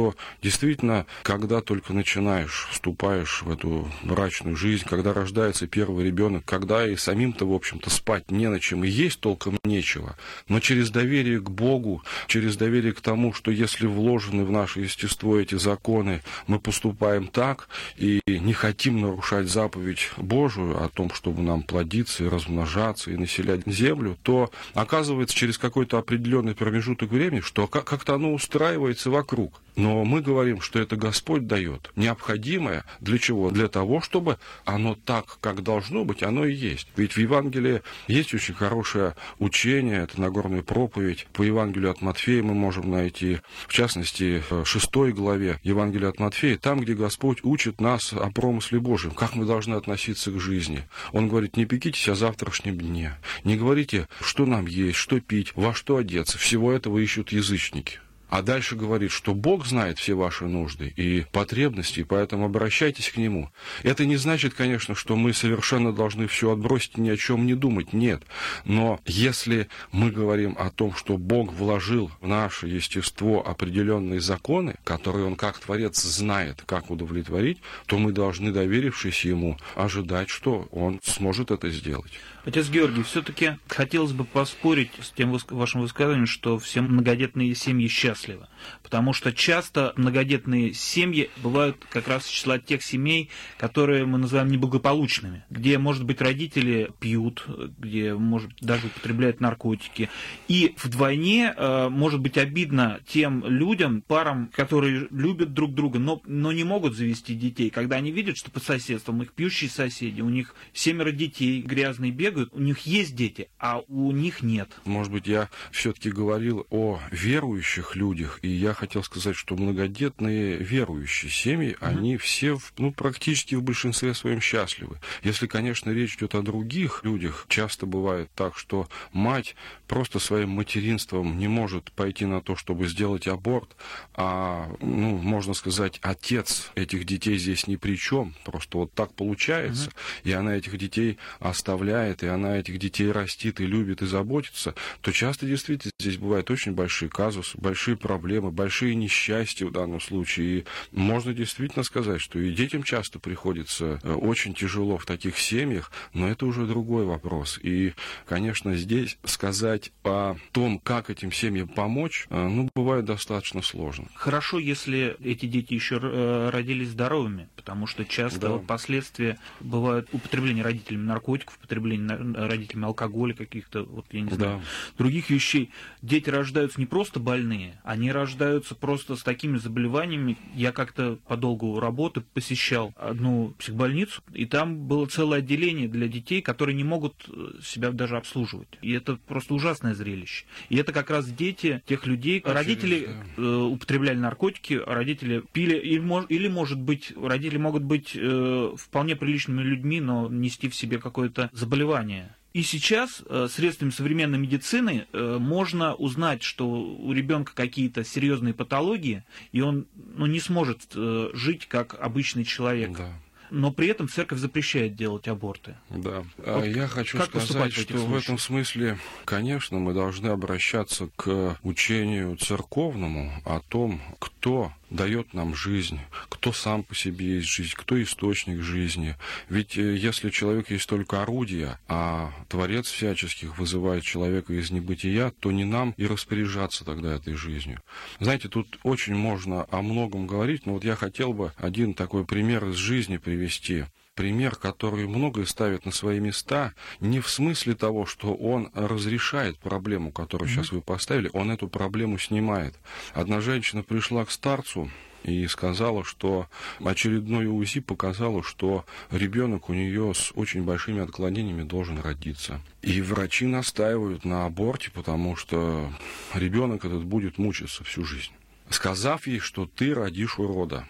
действительно, 0.43 1.07
когда 1.23 1.61
только 1.61 1.93
начинаешь, 1.93 2.69
вступаешь 2.71 3.43
в 3.43 3.51
эту 3.51 3.89
брачную 4.03 4.57
жизнь, 4.57 4.85
когда 4.89 5.13
рождается 5.13 5.67
первый 5.67 6.05
ребенок, 6.05 6.45
когда 6.45 6.87
и 6.87 6.97
самим-то, 6.97 7.47
в 7.47 7.53
общем-то, 7.53 7.91
спать 7.91 8.31
не 8.31 8.49
на 8.49 8.61
чем, 8.61 8.85
и 8.85 8.89
есть 8.89 9.21
толком 9.21 9.59
нечего, 9.65 10.17
но 10.49 10.61
через 10.61 10.91
доверие 10.91 11.41
к 11.41 11.51
Богу, 11.51 12.03
через 12.27 12.57
доверие 12.57 12.93
к 12.93 13.01
тому, 13.01 13.33
что 13.33 13.51
если 13.51 13.87
вложены 13.87 14.45
в 14.45 14.51
наше 14.51 14.81
естество 14.81 15.39
эти 15.39 15.55
законы, 15.55 16.23
мы 16.47 16.59
поступаем 16.59 17.29
так 17.29 17.69
и 17.97 18.21
не 18.27 18.53
хотим 18.53 19.01
нарушать 19.01 19.49
заповедь 19.49 20.11
Божию, 20.17 20.83
о 20.83 20.89
том, 20.89 21.13
чтобы 21.13 21.43
нам 21.43 21.63
плодиться 21.63 22.25
и 22.25 22.29
размножаться 22.29 23.11
и 23.11 23.17
населять 23.17 23.67
землю, 23.67 24.17
то 24.23 24.51
оказывается 24.75 25.37
через 25.37 25.59
какой-то 25.59 25.99
определенный 25.99 26.55
промежуток 26.55 27.11
времени, 27.11 27.41
что 27.41 27.67
как-то 27.67 28.15
оно 28.15 28.33
устраивается 28.33 29.11
вокруг. 29.11 29.61
Но 29.83 30.05
мы 30.05 30.21
говорим, 30.21 30.61
что 30.61 30.79
это 30.79 30.95
Господь 30.95 31.49
дает 31.49 31.91
необходимое 31.97 32.85
для 33.01 33.19
чего? 33.19 33.51
Для 33.51 33.67
того, 33.67 34.01
чтобы 34.01 34.39
оно 34.65 34.95
так, 34.95 35.39
как 35.41 35.65
должно 35.65 36.05
быть, 36.05 36.23
оно 36.23 36.45
и 36.45 36.55
есть. 36.55 36.87
Ведь 36.95 37.15
в 37.15 37.19
Евангелии 37.19 37.83
есть 38.07 38.33
очень 38.33 38.55
хорошее 38.55 39.17
учение, 39.41 40.05
это 40.05 40.21
Нагорная 40.21 40.63
проповедь. 40.63 41.27
По 41.33 41.43
Евангелию 41.43 41.91
от 41.91 42.01
Матфея 42.01 42.45
мы 42.45 42.55
можем 42.55 42.93
найти, 42.93 43.41
в 43.67 43.73
частности, 43.73 44.41
в 44.49 44.65
шестой 44.65 45.13
главе 45.13 45.59
Евангелия 45.65 46.11
от 46.11 46.21
Матфея, 46.21 46.59
там, 46.59 46.79
где 46.79 46.95
Господь 46.95 47.39
учит 47.43 47.81
нас 47.81 48.13
о 48.13 48.31
промысле 48.31 48.79
Божьем, 48.79 49.11
как 49.11 49.35
мы 49.35 49.47
должны 49.47 49.75
относиться 49.75 50.31
к 50.31 50.39
жизни. 50.39 50.85
Он 51.11 51.27
говорит, 51.27 51.57
не 51.57 51.65
пекитесь 51.65 52.09
о 52.09 52.15
завтрашнем 52.15 52.79
дне, 52.79 53.19
не 53.43 53.57
говорите, 53.57 54.07
что 54.21 54.47
нам 54.47 54.67
есть, 54.67 54.99
что 54.99 55.19
пить, 55.19 55.51
во 55.57 55.75
что 55.75 55.97
одеться. 55.97 56.39
Всего 56.39 56.71
этого 56.71 56.99
ищут 56.99 57.33
язычники. 57.33 57.99
А 58.33 58.41
дальше 58.41 58.77
говорит, 58.77 59.11
что 59.11 59.35
Бог 59.35 59.67
знает 59.67 59.99
все 59.99 60.15
ваши 60.15 60.47
нужды 60.47 60.95
и 60.97 61.27
потребности, 61.33 62.03
поэтому 62.03 62.47
обращайтесь 62.47 63.11
к 63.11 63.19
Нему. 63.19 63.51
Это 63.83 64.07
не 64.07 64.17
значит, 64.17 64.55
конечно, 64.55 64.95
что 64.95 65.17
мы 65.17 65.35
совершенно 65.35 65.93
должны 65.93 66.27
все 66.29 66.51
отбросить 66.51 66.93
и 66.97 67.03
ни 67.03 67.11
о 67.11 67.19
чем 67.19 67.45
не 67.45 67.55
думать. 67.55 67.93
Нет. 67.93 68.23
Но 68.65 69.01
если 69.05 69.69
мы 69.91 70.11
говорим 70.11 70.57
о 70.59 70.71
том, 70.71 70.95
что 70.95 71.19
Бог 71.19 71.53
вложил 71.53 72.11
в 72.23 72.27
наше 72.27 72.69
естество 72.69 73.47
определенные 73.47 74.23
законы, 74.23 74.77
которые 74.83 75.27
Он 75.27 75.37
как 75.37 75.59
Творец 75.59 76.01
знает, 76.01 76.63
как 76.65 76.91
удовлетворить, 76.91 77.59
то 77.85 77.99
мы 77.99 78.13
должны, 78.13 78.51
доверившись 78.51 79.27
Ему, 79.27 79.59
ожидать, 79.75 80.31
что 80.31 80.69
Он 80.71 81.01
сможет 81.05 81.51
это 81.51 81.69
сделать. 81.69 82.13
Отец 82.45 82.69
Георгий, 82.71 83.05
все-таки 83.05 83.53
хотелось 83.69 84.11
бы 84.11 84.25
поспорить 84.25 84.91
с 85.01 85.11
тем 85.13 85.37
вашим 85.51 85.83
высказыванием, 85.83 86.27
что 86.27 86.59
все 86.59 86.81
многодетные 86.81 87.55
семьи 87.55 87.87
счастливы. 87.87 88.49
Потому 88.83 89.13
что 89.13 89.33
часто 89.33 89.93
многодетные 89.95 90.75
семьи 90.75 91.31
бывают 91.37 91.77
как 91.89 92.09
раз 92.09 92.27
из 92.27 92.31
числа 92.31 92.59
тех 92.59 92.83
семей, 92.83 93.31
которые 93.59 94.07
мы 94.07 94.19
называем 94.19 94.49
неблагополучными, 94.49 95.45
где, 95.51 95.79
может 95.79 96.05
быть, 96.05 96.21
родители 96.21 96.91
пьют, 96.99 97.47
где, 97.79 98.15
может, 98.15 98.51
даже 98.61 98.89
употребляют 98.89 99.41
наркотики. 99.41 100.11
И 100.49 100.75
вдвойне 100.83 101.55
э, 101.57 101.89
может 101.91 102.19
быть 102.19 102.39
обидно 102.39 102.99
тем 103.07 103.45
людям, 103.47 104.03
парам, 104.03 104.51
которые 104.53 105.07
любят 105.13 105.55
друг 105.55 105.75
друга, 105.75 106.01
но, 106.01 106.21
но 106.27 106.51
не 106.51 106.65
могут 106.65 106.97
завести 106.97 107.37
детей, 107.37 107.71
когда 107.71 107.97
они 107.97 108.11
видят, 108.11 108.37
что 108.37 108.51
по 108.51 108.59
соседствам 108.59 109.23
их 109.23 109.33
пьющие 109.33 109.71
соседи, 109.71 110.23
у 110.23 110.29
них 110.29 110.57
семеро 110.73 111.13
детей, 111.13 111.63
грязный 111.63 112.11
бег, 112.11 112.32
бегают, 112.33 112.53
у 112.53 112.61
них 112.61 112.81
есть 112.81 113.15
дети, 113.15 113.49
а 113.59 113.83
у 113.89 114.11
них 114.11 114.43
нет. 114.43 114.71
Может 114.85 115.13
быть, 115.13 115.27
я 115.27 115.51
все-таки 115.71 116.11
говорил 116.11 116.67
о 116.71 116.99
верующих 117.11 117.95
людях, 117.95 118.39
и 118.43 118.49
я 118.49 118.73
хотел 118.75 119.03
сказать, 119.03 119.37
что 119.37 119.55
многодетные 119.55 120.57
верующие 120.57 121.31
семьи, 121.31 121.77
угу. 121.81 121.87
они 121.87 122.17
все, 122.17 122.59
ну, 122.79 122.93
практически 122.93 123.55
в 123.55 123.63
большинстве 123.63 124.15
своем 124.15 124.41
счастливы. 124.41 124.99
Если, 125.23 125.47
конечно, 125.47 125.91
речь 125.91 126.17
идет 126.17 126.35
о 126.35 126.43
других 126.43 127.05
людях, 127.05 127.47
часто 127.49 127.87
бывает 127.87 128.31
так, 128.35 128.57
что 128.57 128.89
мать 129.13 129.55
просто 129.87 130.19
своим 130.19 130.51
материнством 130.51 131.39
не 131.39 131.49
может 131.49 131.93
пойти 131.93 132.25
на 132.25 132.41
то, 132.41 132.57
чтобы 132.57 132.89
сделать 132.89 133.29
аборт, 133.29 133.77
а, 134.15 134.75
ну, 134.81 135.19
можно 135.19 135.55
сказать, 135.55 135.99
отец 136.03 136.71
этих 136.75 137.05
детей 137.05 137.37
здесь 137.37 137.67
ни 137.67 137.77
при 137.77 137.97
чем, 137.97 138.35
просто 138.45 138.79
вот 138.79 138.95
так 138.95 139.13
получается, 139.13 139.89
угу. 139.89 139.95
и 140.25 140.33
она 140.33 140.57
этих 140.57 140.79
детей 140.79 141.19
оставляет 141.41 142.22
и 142.23 142.27
она 142.27 142.59
этих 142.59 142.79
детей 142.79 143.11
растит 143.11 143.61
и 143.61 143.67
любит 143.67 144.03
и 144.03 144.07
заботится, 144.07 144.75
то 145.01 145.13
часто 145.13 145.47
действительно 145.47 145.93
здесь 145.99 146.17
бывают 146.17 146.51
очень 146.51 146.73
большие 146.73 147.09
казусы, 147.09 147.57
большие 147.59 147.97
проблемы, 147.97 148.51
большие 148.51 148.95
несчастья 148.95 149.67
в 149.67 149.73
данном 149.73 150.01
случае. 150.01 150.47
И 150.59 150.65
можно 150.93 151.33
действительно 151.33 151.85
сказать, 151.85 152.21
что 152.21 152.39
и 152.39 152.53
детям 152.53 152.83
часто 152.83 153.19
приходится 153.19 154.01
э, 154.03 154.13
очень 154.13 154.55
тяжело 154.55 154.99
в 154.99 155.07
таких 155.07 155.39
семьях, 155.39 155.91
но 156.13 156.29
это 156.29 156.47
уже 156.47 156.67
другой 156.67 157.05
вопрос. 157.05 157.59
И, 157.63 157.95
конечно, 158.27 158.75
здесь 158.77 159.19
сказать 159.25 159.93
о 160.05 160.37
том, 160.53 160.79
как 160.79 161.11
этим 161.11 161.33
семьям 161.33 161.69
помочь, 161.69 162.27
э, 162.31 162.49
ну, 162.49 162.69
бывает 162.75 163.05
достаточно 163.05 163.63
сложно. 163.63 164.07
Хорошо, 164.15 164.59
если 164.59 165.17
эти 165.23 165.47
дети 165.47 165.75
еще 165.75 165.99
э, 166.03 166.51
родились 166.51 166.89
здоровыми, 166.89 167.49
потому 167.57 167.87
что 167.87 168.05
часто 168.05 168.41
да. 168.41 168.49
вот 168.51 168.67
последствия 168.67 169.39
бывают 169.61 170.09
употребление 170.13 170.65
родителями 170.65 171.05
наркотиков, 171.05 171.57
употребление 171.59 172.12
родителями 172.17 172.87
алкоголя 172.87 173.35
каких-то, 173.35 173.85
вот 173.85 174.07
я 174.13 174.21
не 174.21 174.31
знаю, 174.31 174.59
да. 174.59 174.65
других 174.99 175.31
вещей. 175.31 175.71
Дети 176.01 176.31
рождаются 176.31 176.81
не 176.81 176.87
просто 176.87 177.21
больные, 177.21 177.81
они 177.85 178.11
рождаются 178.13 178.75
просто 178.75 179.17
с 179.17 179.23
такими 179.23 179.59
заболеваниями. 179.59 180.37
Я 180.55 180.73
как-то 180.73 181.19
по 181.27 181.37
долгу 181.37 181.79
работы 181.81 182.21
посещал 182.21 182.93
одну 182.97 183.55
психбольницу, 183.59 184.23
и 184.33 184.47
там 184.47 184.77
было 184.87 185.07
целое 185.07 185.39
отделение 185.39 185.89
для 185.89 186.09
детей, 186.09 186.43
которые 186.43 186.77
не 186.77 186.85
могут 186.85 187.15
э, 187.29 187.61
себя 187.63 187.91
даже 187.91 188.17
обслуживать. 188.17 188.69
И 188.83 188.93
это 188.93 189.17
просто 189.17 189.55
ужасное 189.55 189.95
зрелище. 189.95 190.45
И 190.69 190.77
это 190.77 190.93
как 190.93 191.11
раз 191.11 191.27
дети 191.27 191.83
тех 191.87 192.07
людей, 192.07 192.39
Очевидно, 192.39 192.55
родители 192.55 193.09
да. 193.37 193.43
э, 193.43 193.57
употребляли 193.63 194.19
наркотики, 194.19 194.81
родители 194.85 195.43
пили, 195.53 195.77
или, 195.77 196.03
или 196.29 196.49
может 196.49 196.81
быть, 196.81 197.13
родители 197.17 197.59
могут 197.59 197.83
быть 197.83 198.13
э, 198.15 198.75
вполне 198.77 199.17
приличными 199.17 199.63
людьми, 199.63 200.01
но 200.01 200.29
нести 200.29 200.69
в 200.69 200.75
себе 200.75 200.99
какое-то 200.99 201.51
заболевание 201.53 202.02
заболевания. 202.03 202.37
И 202.53 202.63
сейчас 202.63 203.23
э, 203.27 203.49
средствами 203.51 203.91
современной 203.91 204.39
медицины 204.39 205.07
э, 205.13 205.39
можно 205.41 205.95
узнать, 205.95 206.43
что 206.43 206.69
у 206.69 207.13
ребенка 207.13 207.55
какие-то 207.55 208.05
серьезные 208.05 208.53
патологии, 208.53 209.25
и 209.53 209.63
он 209.63 209.87
ну, 209.95 210.27
не 210.27 210.39
сможет 210.39 210.83
э, 210.95 211.31
жить 211.33 211.67
как 211.67 211.97
обычный 211.99 212.45
человек. 212.45 212.93
Да 212.93 213.09
но 213.53 213.71
при 213.71 213.89
этом 213.89 214.09
церковь 214.09 214.39
запрещает 214.39 214.97
делать 214.97 215.29
аборты. 215.29 215.77
Да. 215.91 216.25
А 216.39 216.57
вот 216.59 216.65
Я 216.65 216.89
хочу 216.89 217.21
сказать, 217.23 217.75
что 217.75 217.99
в, 217.99 218.09
в 218.09 218.17
этом 218.17 218.39
смысле, 218.39 218.99
конечно, 219.27 219.79
мы 219.79 219.93
должны 219.93 220.29
обращаться 220.29 221.11
к 221.17 221.59
учению 221.63 222.37
церковному 222.39 223.31
о 223.45 223.61
том, 223.61 224.01
кто 224.19 224.42
дает 224.91 225.35
нам 225.35 225.55
жизнь, 225.55 226.01
кто 226.29 226.53
сам 226.53 226.83
по 226.83 226.95
себе 226.95 227.37
есть 227.37 227.49
жизнь, 227.49 227.73
кто 227.77 228.01
источник 228.03 228.61
жизни. 228.61 229.17
Ведь 229.49 229.79
э, 229.79 229.97
если 229.97 230.31
человек 230.31 230.71
есть 230.71 230.89
только 230.89 231.23
орудие, 231.23 231.79
а 231.89 232.33
Творец 232.49 232.91
всяческих 232.91 233.59
вызывает 233.59 234.05
человека 234.05 234.53
из 234.53 234.71
небытия, 234.71 235.33
то 235.41 235.51
не 235.51 235.65
нам 235.65 235.95
и 235.97 236.07
распоряжаться 236.07 236.85
тогда 236.85 237.15
этой 237.15 237.35
жизнью. 237.35 237.81
Знаете, 238.21 238.49
тут 238.49 238.79
очень 238.83 239.15
можно 239.15 239.67
о 239.71 239.83
многом 239.83 240.27
говорить, 240.27 240.67
но 240.67 240.75
вот 240.75 240.85
я 240.85 240.97
хотел 240.97 241.33
бы 241.33 241.53
один 241.57 241.95
такой 241.95 242.25
пример 242.25 242.67
из 242.67 242.77
жизни 242.77 243.17
привести 243.17 243.85
пример, 244.15 244.57
который 244.57 245.07
многое 245.07 245.47
ставит 245.47 245.87
на 245.87 245.93
свои 245.93 246.21
места, 246.21 246.75
не 247.01 247.21
в 247.21 247.29
смысле 247.29 247.75
того, 247.75 248.07
что 248.07 248.35
он 248.35 248.71
разрешает 248.75 249.59
проблему, 249.59 250.13
которую 250.13 250.49
mm-hmm. 250.49 250.53
сейчас 250.55 250.73
вы 250.73 250.83
поставили, 250.83 251.31
он 251.33 251.51
эту 251.51 251.69
проблему 251.69 252.19
снимает. 252.19 252.75
Одна 253.15 253.41
женщина 253.41 253.83
пришла 253.83 254.25
к 254.25 254.31
старцу 254.31 254.91
и 255.25 255.47
сказала, 255.47 256.05
что 256.05 256.49
очередное 256.85 257.49
УЗИ 257.49 257.81
показало, 257.81 258.43
что 258.43 258.85
ребенок 259.11 259.69
у 259.69 259.75
нее 259.75 260.13
с 260.15 260.33
очень 260.35 260.65
большими 260.65 261.01
отклонениями 261.01 261.63
должен 261.63 261.99
родиться. 261.99 262.61
И 262.83 263.01
врачи 263.01 263.47
настаивают 263.47 264.25
на 264.25 264.45
аборте, 264.47 264.91
потому 264.91 265.37
что 265.37 265.93
ребенок 266.35 266.85
этот 266.85 267.05
будет 267.05 267.39
мучиться 267.39 267.85
всю 267.85 268.05
жизнь. 268.05 268.33
Сказав 268.69 269.27
ей, 269.27 269.39
что 269.39 269.67
ты 269.67 269.95
родишь 269.95 270.39
урода. 270.39 270.87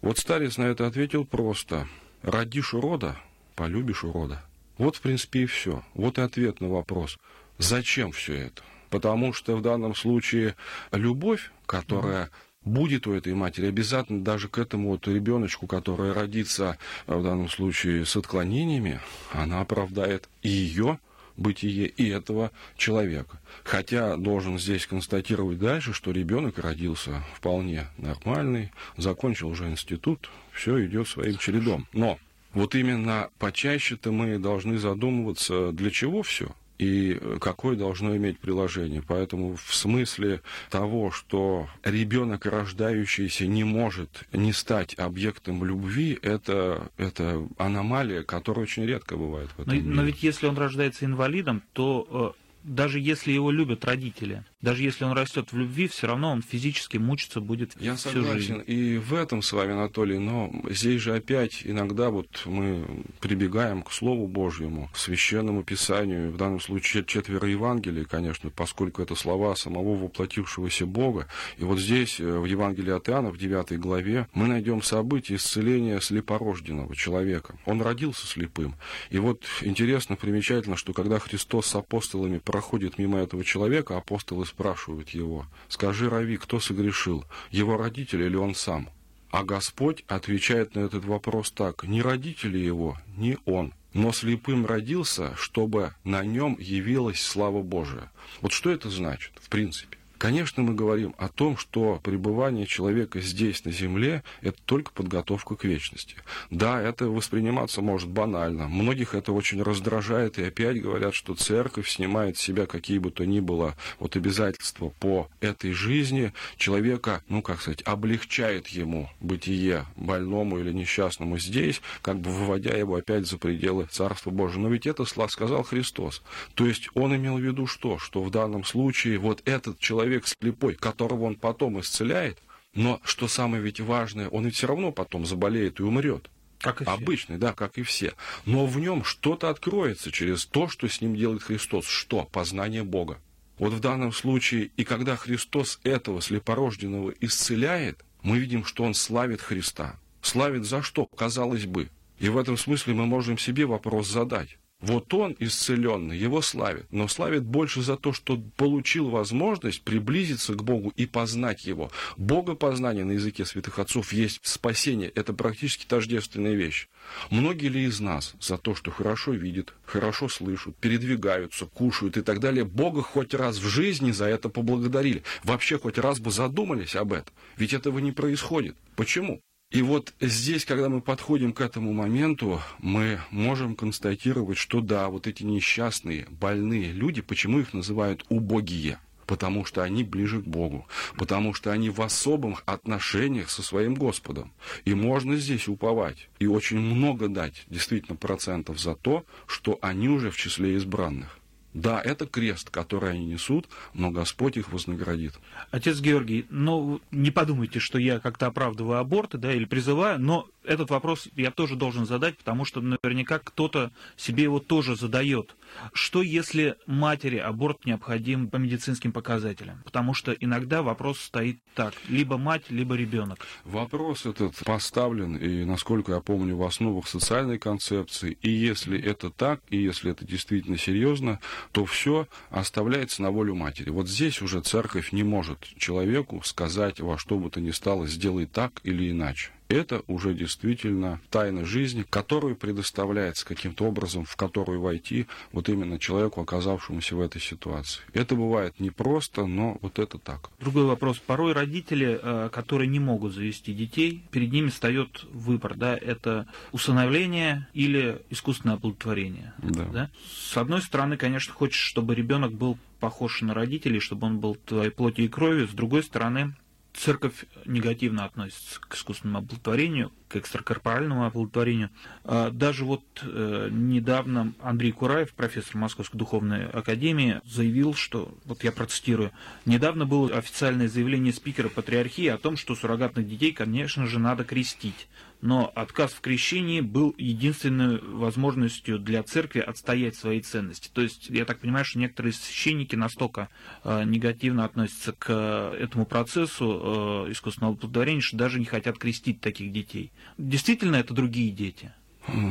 Вот 0.00 0.18
старец 0.18 0.58
на 0.58 0.64
это 0.64 0.86
ответил 0.86 1.24
просто. 1.24 1.88
Родишь 2.22 2.74
урода, 2.74 3.16
полюбишь 3.56 4.04
урода. 4.04 4.42
Вот, 4.78 4.96
в 4.96 5.00
принципе, 5.00 5.42
и 5.42 5.46
все. 5.46 5.84
Вот 5.94 6.18
и 6.18 6.22
ответ 6.22 6.60
на 6.60 6.68
вопрос, 6.68 7.18
зачем 7.58 8.12
все 8.12 8.34
это? 8.34 8.62
Потому 8.90 9.32
что 9.32 9.56
в 9.56 9.62
данном 9.62 9.94
случае 9.94 10.54
любовь, 10.92 11.50
которая 11.66 12.30
будет 12.64 13.06
у 13.06 13.12
этой 13.12 13.34
матери 13.34 13.66
обязательно 13.66 14.22
даже 14.22 14.48
к 14.48 14.58
этому 14.58 14.90
вот 14.90 15.08
ребеночку, 15.08 15.66
который 15.66 16.12
родится 16.12 16.78
в 17.06 17.22
данном 17.22 17.48
случае 17.48 18.04
с 18.04 18.16
отклонениями, 18.16 19.00
она 19.32 19.60
оправдает 19.60 20.28
и 20.42 20.48
ее 20.48 20.98
бытие 21.36 21.86
и 21.86 22.08
этого 22.08 22.50
человека. 22.76 23.40
Хотя 23.64 24.16
должен 24.16 24.58
здесь 24.58 24.86
констатировать 24.86 25.58
дальше, 25.58 25.92
что 25.92 26.12
ребенок 26.12 26.58
родился 26.58 27.22
вполне 27.34 27.86
нормальный, 27.98 28.70
закончил 28.96 29.48
уже 29.48 29.68
институт, 29.68 30.30
все 30.52 30.84
идет 30.84 31.08
своим 31.08 31.36
чередом. 31.38 31.86
Но 31.92 32.18
вот 32.52 32.74
именно 32.74 33.30
почаще-то 33.38 34.12
мы 34.12 34.38
должны 34.38 34.78
задумываться, 34.78 35.72
для 35.72 35.90
чего 35.90 36.22
все 36.22 36.54
и 36.82 37.20
какое 37.40 37.76
должно 37.76 38.16
иметь 38.16 38.38
приложение. 38.38 39.02
Поэтому 39.06 39.56
в 39.56 39.74
смысле 39.74 40.42
того, 40.70 41.10
что 41.10 41.68
ребенок, 41.84 42.46
рождающийся, 42.46 43.46
не 43.46 43.64
может 43.64 44.24
не 44.32 44.52
стать 44.52 44.98
объектом 44.98 45.64
любви, 45.64 46.18
это, 46.22 46.90
это 46.96 47.46
аномалия, 47.58 48.22
которая 48.22 48.64
очень 48.64 48.84
редко 48.84 49.16
бывает 49.16 49.50
в 49.56 49.60
этом 49.60 49.74
но, 49.74 49.74
мире. 49.74 49.94
но 49.94 50.02
ведь 50.02 50.22
если 50.22 50.46
он 50.46 50.56
рождается 50.56 51.04
инвалидом, 51.04 51.62
то 51.72 52.34
э, 52.36 52.40
даже 52.64 52.98
если 52.98 53.32
его 53.32 53.50
любят 53.50 53.84
родители, 53.84 54.44
даже 54.62 54.82
если 54.82 55.04
он 55.04 55.12
растет 55.12 55.52
в 55.52 55.58
любви, 55.58 55.88
все 55.88 56.06
равно 56.06 56.30
он 56.30 56.40
физически 56.42 56.96
мучиться 56.96 57.40
будет 57.40 57.72
Я 57.80 57.96
всю 57.96 58.10
согласен 58.10 58.38
жизнь. 58.38 58.62
и 58.66 58.96
в 58.96 59.12
этом 59.12 59.42
с 59.42 59.52
вами, 59.52 59.72
Анатолий, 59.72 60.18
но 60.18 60.52
здесь 60.70 61.02
же 61.02 61.14
опять 61.14 61.62
иногда 61.64 62.10
вот 62.10 62.42
мы 62.46 62.84
прибегаем 63.20 63.82
к 63.82 63.92
Слову 63.92 64.28
Божьему, 64.28 64.88
к 64.92 64.96
Священному 64.96 65.64
Писанию, 65.64 66.30
в 66.30 66.36
данном 66.36 66.60
случае 66.60 67.04
четверо 67.04 67.48
Евангелий, 67.48 68.04
конечно, 68.04 68.50
поскольку 68.50 69.02
это 69.02 69.16
слова 69.16 69.56
самого 69.56 69.96
воплотившегося 69.96 70.86
Бога. 70.86 71.26
И 71.58 71.64
вот 71.64 71.80
здесь, 71.80 72.20
э, 72.20 72.38
в 72.38 72.44
Евангелии 72.44 72.92
от 72.92 73.08
Иоанна, 73.08 73.30
в 73.30 73.38
9 73.38 73.78
главе, 73.78 74.28
мы 74.32 74.46
найдем 74.46 74.82
событие 74.82 75.38
исцеления 75.38 76.00
слепорожденного 76.00 76.94
человека. 76.94 77.56
Он 77.66 77.82
родился 77.82 78.26
слепым. 78.28 78.76
И 79.10 79.18
вот 79.18 79.42
интересно, 79.62 80.14
примечательно, 80.14 80.76
что 80.76 80.92
когда 80.92 81.18
Христос 81.18 81.66
с 81.66 81.74
апостолами 81.74 82.38
проходит 82.38 82.98
мимо 82.98 83.18
этого 83.18 83.42
человека, 83.42 83.96
апостолы 83.96 84.46
спрашивают 84.52 85.10
его, 85.10 85.46
скажи, 85.68 86.08
Рави, 86.10 86.36
кто 86.36 86.60
согрешил, 86.60 87.24
его 87.50 87.76
родители 87.76 88.24
или 88.24 88.36
он 88.36 88.54
сам? 88.54 88.88
А 89.30 89.44
Господь 89.44 90.04
отвечает 90.08 90.74
на 90.74 90.80
этот 90.80 91.04
вопрос 91.06 91.50
так, 91.50 91.84
не 91.84 92.02
родители 92.02 92.58
его, 92.58 92.98
не 93.16 93.38
он, 93.46 93.72
но 93.94 94.12
слепым 94.12 94.66
родился, 94.66 95.34
чтобы 95.36 95.94
на 96.04 96.22
нем 96.22 96.56
явилась 96.60 97.22
слава 97.22 97.62
Божия. 97.62 98.12
Вот 98.42 98.52
что 98.52 98.70
это 98.70 98.90
значит, 98.90 99.32
в 99.40 99.48
принципе? 99.48 99.96
Конечно, 100.22 100.62
мы 100.62 100.74
говорим 100.74 101.16
о 101.18 101.26
том, 101.26 101.56
что 101.56 101.98
пребывание 102.00 102.64
человека 102.64 103.20
здесь, 103.20 103.64
на 103.64 103.72
земле, 103.72 104.22
это 104.40 104.56
только 104.66 104.92
подготовка 104.92 105.56
к 105.56 105.64
вечности. 105.64 106.14
Да, 106.48 106.80
это 106.80 107.08
восприниматься 107.08 107.82
может 107.82 108.08
банально. 108.08 108.68
Многих 108.68 109.16
это 109.16 109.32
очень 109.32 109.60
раздражает, 109.60 110.38
и 110.38 110.44
опять 110.44 110.80
говорят, 110.80 111.16
что 111.16 111.34
церковь 111.34 111.88
снимает 111.88 112.38
с 112.38 112.40
себя 112.40 112.66
какие 112.66 112.98
бы 112.98 113.10
то 113.10 113.26
ни 113.26 113.40
было 113.40 113.74
вот 113.98 114.14
обязательства 114.14 114.90
по 115.00 115.28
этой 115.40 115.72
жизни. 115.72 116.32
Человека, 116.56 117.24
ну, 117.28 117.42
как 117.42 117.60
сказать, 117.60 117.82
облегчает 117.84 118.68
ему 118.68 119.10
бытие 119.18 119.86
больному 119.96 120.60
или 120.60 120.70
несчастному 120.70 121.36
здесь, 121.36 121.82
как 122.00 122.20
бы 122.20 122.30
выводя 122.30 122.76
его 122.76 122.94
опять 122.94 123.26
за 123.26 123.38
пределы 123.38 123.88
Царства 123.90 124.30
Божьего. 124.30 124.60
Но 124.60 124.68
ведь 124.68 124.86
это 124.86 125.04
сказал 125.04 125.64
Христос. 125.64 126.22
То 126.54 126.64
есть 126.64 126.90
он 126.94 127.12
имел 127.16 127.38
в 127.38 127.42
виду 127.42 127.66
что? 127.66 127.98
Что 127.98 128.22
в 128.22 128.30
данном 128.30 128.62
случае 128.62 129.18
вот 129.18 129.42
этот 129.46 129.80
человек, 129.80 130.11
человек 130.12 130.26
слепой, 130.26 130.74
которого 130.74 131.24
он 131.24 131.36
потом 131.36 131.80
исцеляет, 131.80 132.38
но 132.74 133.00
что 133.04 133.28
самое 133.28 133.62
ведь 133.62 133.80
важное, 133.80 134.28
он 134.28 134.44
ведь 134.44 134.56
все 134.56 134.66
равно 134.66 134.92
потом 134.92 135.24
заболеет 135.24 135.80
и 135.80 135.82
умрет. 135.82 136.28
Как 136.58 136.80
и 136.80 136.84
Обычный, 136.84 137.38
да, 137.38 137.52
как 137.52 137.76
и 137.78 137.82
все. 137.82 138.14
Но 138.46 138.66
в 138.66 138.78
нем 138.78 139.04
что-то 139.04 139.50
откроется 139.50 140.12
через 140.12 140.46
то, 140.46 140.68
что 140.68 140.88
с 140.88 141.00
ним 141.00 141.16
делает 141.16 141.42
Христос. 141.42 141.86
Что? 141.86 142.24
Познание 142.30 142.84
Бога. 142.84 143.18
Вот 143.58 143.72
в 143.72 143.80
данном 143.80 144.12
случае, 144.12 144.70
и 144.76 144.84
когда 144.84 145.16
Христос 145.16 145.80
этого 145.82 146.22
слепорожденного 146.22 147.12
исцеляет, 147.20 148.04
мы 148.22 148.38
видим, 148.38 148.64
что 148.64 148.84
он 148.84 148.94
славит 148.94 149.40
Христа. 149.40 149.96
Славит 150.20 150.64
за 150.64 150.82
что, 150.82 151.06
казалось 151.06 151.66
бы. 151.66 151.88
И 152.20 152.28
в 152.28 152.38
этом 152.38 152.56
смысле 152.56 152.94
мы 152.94 153.06
можем 153.06 153.38
себе 153.38 153.66
вопрос 153.66 154.06
задать. 154.08 154.56
Вот 154.82 155.14
он, 155.14 155.36
исцеленный, 155.38 156.18
его 156.18 156.42
славит, 156.42 156.86
но 156.90 157.06
славит 157.06 157.44
больше 157.44 157.82
за 157.82 157.96
то, 157.96 158.12
что 158.12 158.36
получил 158.56 159.10
возможность 159.10 159.82
приблизиться 159.82 160.54
к 160.54 160.64
Богу 160.64 160.92
и 160.96 161.06
познать 161.06 161.64
его. 161.64 161.90
Богопознание 162.16 163.04
на 163.04 163.12
языке 163.12 163.44
святых 163.44 163.78
отцов 163.78 164.12
есть 164.12 164.40
спасение, 164.42 165.08
это 165.10 165.32
практически 165.32 165.86
тождественная 165.86 166.54
вещь. 166.54 166.88
Многие 167.30 167.68
ли 167.68 167.84
из 167.84 168.00
нас 168.00 168.34
за 168.40 168.58
то, 168.58 168.74
что 168.74 168.90
хорошо 168.90 169.32
видят, 169.32 169.72
хорошо 169.84 170.28
слышат, 170.28 170.74
передвигаются, 170.76 171.66
кушают 171.66 172.16
и 172.16 172.22
так 172.22 172.40
далее, 172.40 172.64
Бога 172.64 173.02
хоть 173.02 173.34
раз 173.34 173.58
в 173.58 173.68
жизни 173.68 174.10
за 174.10 174.26
это 174.26 174.48
поблагодарили? 174.48 175.22
Вообще 175.44 175.78
хоть 175.78 175.98
раз 175.98 176.18
бы 176.18 176.32
задумались 176.32 176.96
об 176.96 177.12
этом? 177.12 177.32
Ведь 177.56 177.72
этого 177.72 178.00
не 178.00 178.10
происходит. 178.10 178.76
Почему? 178.96 179.40
И 179.72 179.80
вот 179.80 180.12
здесь, 180.20 180.66
когда 180.66 180.90
мы 180.90 181.00
подходим 181.00 181.54
к 181.54 181.62
этому 181.62 181.94
моменту, 181.94 182.60
мы 182.78 183.20
можем 183.30 183.74
констатировать, 183.74 184.58
что 184.58 184.82
да, 184.82 185.08
вот 185.08 185.26
эти 185.26 185.44
несчастные, 185.44 186.26
больные 186.28 186.92
люди, 186.92 187.22
почему 187.22 187.58
их 187.58 187.72
называют 187.72 188.22
убогие? 188.28 188.98
Потому 189.24 189.64
что 189.64 189.82
они 189.82 190.04
ближе 190.04 190.42
к 190.42 190.44
Богу, 190.46 190.86
потому 191.16 191.54
что 191.54 191.72
они 191.72 191.88
в 191.88 192.02
особых 192.02 192.64
отношениях 192.66 193.48
со 193.48 193.62
своим 193.62 193.94
Господом. 193.94 194.52
И 194.84 194.92
можно 194.92 195.36
здесь 195.36 195.68
уповать 195.68 196.28
и 196.38 196.46
очень 196.46 196.78
много 196.78 197.28
дать 197.28 197.64
действительно 197.68 198.16
процентов 198.16 198.78
за 198.78 198.94
то, 198.94 199.24
что 199.46 199.78
они 199.80 200.10
уже 200.10 200.30
в 200.30 200.36
числе 200.36 200.74
избранных. 200.74 201.38
Да, 201.74 202.02
это 202.02 202.26
крест, 202.26 202.68
который 202.68 203.12
они 203.12 203.24
несут, 203.24 203.66
но 203.94 204.10
Господь 204.10 204.58
их 204.58 204.70
вознаградит. 204.72 205.32
Отец 205.70 206.00
Георгий, 206.00 206.44
ну 206.50 207.00
не 207.10 207.30
подумайте, 207.30 207.78
что 207.78 207.98
я 207.98 208.18
как-то 208.20 208.46
оправдываю 208.46 208.98
аборты, 208.98 209.38
да, 209.38 209.52
или 209.54 209.64
призываю, 209.64 210.20
но 210.20 210.46
этот 210.64 210.90
вопрос 210.90 211.28
я 211.34 211.50
тоже 211.50 211.76
должен 211.76 212.04
задать, 212.04 212.36
потому 212.36 212.66
что 212.66 212.82
наверняка 212.82 213.38
кто-то 213.38 213.90
себе 214.16 214.44
его 214.44 214.60
тоже 214.60 214.96
задает. 214.96 215.56
Что 215.92 216.22
если 216.22 216.76
матери 216.86 217.36
аборт 217.36 217.84
необходим 217.84 218.48
по 218.48 218.56
медицинским 218.56 219.12
показателям? 219.12 219.82
Потому 219.84 220.14
что 220.14 220.32
иногда 220.32 220.82
вопрос 220.82 221.20
стоит 221.20 221.60
так, 221.74 221.94
либо 222.08 222.38
мать, 222.38 222.64
либо 222.70 222.94
ребенок. 222.94 223.46
Вопрос 223.64 224.26
этот 224.26 224.56
поставлен, 224.64 225.36
и, 225.36 225.64
насколько 225.64 226.12
я 226.12 226.20
помню, 226.20 226.56
в 226.56 226.62
основах 226.62 227.06
социальной 227.08 227.58
концепции. 227.58 228.38
И 228.42 228.50
если 228.50 229.00
это 229.00 229.30
так, 229.30 229.60
и 229.70 229.76
если 229.76 230.10
это 230.10 230.24
действительно 230.24 230.78
серьезно, 230.78 231.40
то 231.72 231.84
все 231.84 232.28
оставляется 232.50 233.22
на 233.22 233.30
волю 233.30 233.54
матери. 233.54 233.90
Вот 233.90 234.08
здесь 234.08 234.42
уже 234.42 234.60
церковь 234.60 235.12
не 235.12 235.22
может 235.22 235.62
человеку 235.76 236.42
сказать 236.44 237.00
во 237.00 237.18
что 237.18 237.38
бы 237.38 237.50
то 237.50 237.60
ни 237.60 237.70
стало, 237.70 238.06
сделай 238.06 238.46
так 238.46 238.80
или 238.84 239.10
иначе 239.10 239.50
это 239.72 240.02
уже 240.06 240.34
действительно 240.34 241.20
тайна 241.30 241.64
жизни, 241.64 242.04
которую 242.08 242.56
предоставляется 242.56 243.46
каким-то 243.46 243.84
образом, 243.84 244.24
в 244.24 244.36
которую 244.36 244.80
войти 244.80 245.26
вот 245.52 245.68
именно 245.68 245.98
человеку, 245.98 246.40
оказавшемуся 246.40 247.16
в 247.16 247.20
этой 247.20 247.40
ситуации. 247.40 248.02
Это 248.12 248.34
бывает 248.34 248.78
непросто, 248.78 249.46
но 249.46 249.78
вот 249.80 249.98
это 249.98 250.18
так. 250.18 250.50
Другой 250.60 250.84
вопрос. 250.84 251.18
Порой 251.18 251.52
родители, 251.52 252.18
э, 252.22 252.48
которые 252.52 252.88
не 252.88 253.00
могут 253.00 253.34
завести 253.34 253.72
детей, 253.72 254.22
перед 254.30 254.52
ними 254.52 254.68
встает 254.68 255.24
выбор, 255.32 255.74
да, 255.74 255.96
это 255.96 256.46
усыновление 256.72 257.68
или 257.74 258.22
искусственное 258.30 258.76
оплодотворение. 258.76 259.54
Да. 259.58 259.84
Да? 259.84 260.10
С 260.32 260.56
одной 260.56 260.82
стороны, 260.82 261.16
конечно, 261.16 261.52
хочешь, 261.52 261.80
чтобы 261.80 262.14
ребенок 262.14 262.52
был 262.52 262.78
похож 263.00 263.42
на 263.42 263.52
родителей, 263.52 263.98
чтобы 263.98 264.28
он 264.28 264.38
был 264.38 264.54
твоей 264.54 264.90
плотью 264.90 265.24
и 265.24 265.28
кровью. 265.28 265.66
С 265.66 265.72
другой 265.72 266.04
стороны, 266.04 266.54
церковь 266.94 267.44
негативно 267.64 268.24
относится 268.24 268.80
к 268.80 268.94
искусственному 268.94 269.44
оплодотворению, 269.44 270.12
к 270.28 270.36
экстракорпоральному 270.36 271.26
оплодотворению. 271.26 271.90
А 272.24 272.50
даже 272.50 272.84
вот 272.84 273.02
э, 273.22 273.68
недавно 273.70 274.52
Андрей 274.60 274.92
Кураев, 274.92 275.32
профессор 275.32 275.76
Московской 275.76 276.18
духовной 276.18 276.66
академии, 276.66 277.40
заявил, 277.44 277.94
что, 277.94 278.36
вот 278.44 278.64
я 278.64 278.72
процитирую, 278.72 279.32
недавно 279.64 280.06
было 280.06 280.36
официальное 280.36 280.88
заявление 280.88 281.32
спикера 281.32 281.68
патриархии 281.68 282.26
о 282.26 282.38
том, 282.38 282.56
что 282.56 282.74
суррогатных 282.74 283.26
детей, 283.26 283.52
конечно 283.52 284.06
же, 284.06 284.18
надо 284.18 284.44
крестить 284.44 285.08
но 285.42 285.70
отказ 285.74 286.12
в 286.12 286.20
крещении 286.20 286.80
был 286.80 287.14
единственной 287.18 287.98
возможностью 287.98 288.98
для 288.98 289.22
церкви 289.24 289.58
отстоять 289.58 290.14
свои 290.14 290.40
ценности. 290.40 290.88
То 290.92 291.02
есть, 291.02 291.28
я 291.28 291.44
так 291.44 291.58
понимаю, 291.58 291.84
что 291.84 291.98
некоторые 291.98 292.32
священники 292.32 292.94
настолько 292.94 293.48
э, 293.82 294.04
негативно 294.04 294.64
относятся 294.64 295.12
к 295.12 295.30
этому 295.76 296.06
процессу 296.06 296.64
э, 296.82 297.26
искусственного 297.30 297.74
оплодотворения, 297.74 298.20
что 298.20 298.36
даже 298.36 298.58
не 298.58 298.64
хотят 298.64 298.98
крестить 298.98 299.40
таких 299.40 299.72
детей. 299.72 300.12
Действительно, 300.36 300.96
это 300.96 301.14
другие 301.14 301.50
дети. 301.50 301.92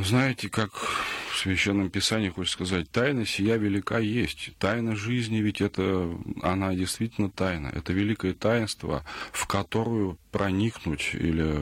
Знаете, 0.04 0.50
как 0.50 0.72
в 1.32 1.38
Священном 1.38 1.90
Писании, 1.90 2.30
хочется 2.30 2.58
сказать, 2.58 2.90
тайна 2.92 3.26
сия 3.26 3.58
велика 3.58 4.00
есть. 4.00 4.52
Тайна 4.60 4.96
жизни, 4.96 5.38
ведь 5.38 5.62
это, 5.62 6.10
она 6.42 6.76
действительно 6.76 7.30
тайна. 7.30 7.72
Это 7.74 7.94
великое 7.94 8.34
таинство, 8.34 9.04
в 9.32 9.48
которую 9.48 10.18
проникнуть 10.32 11.12
или 11.14 11.60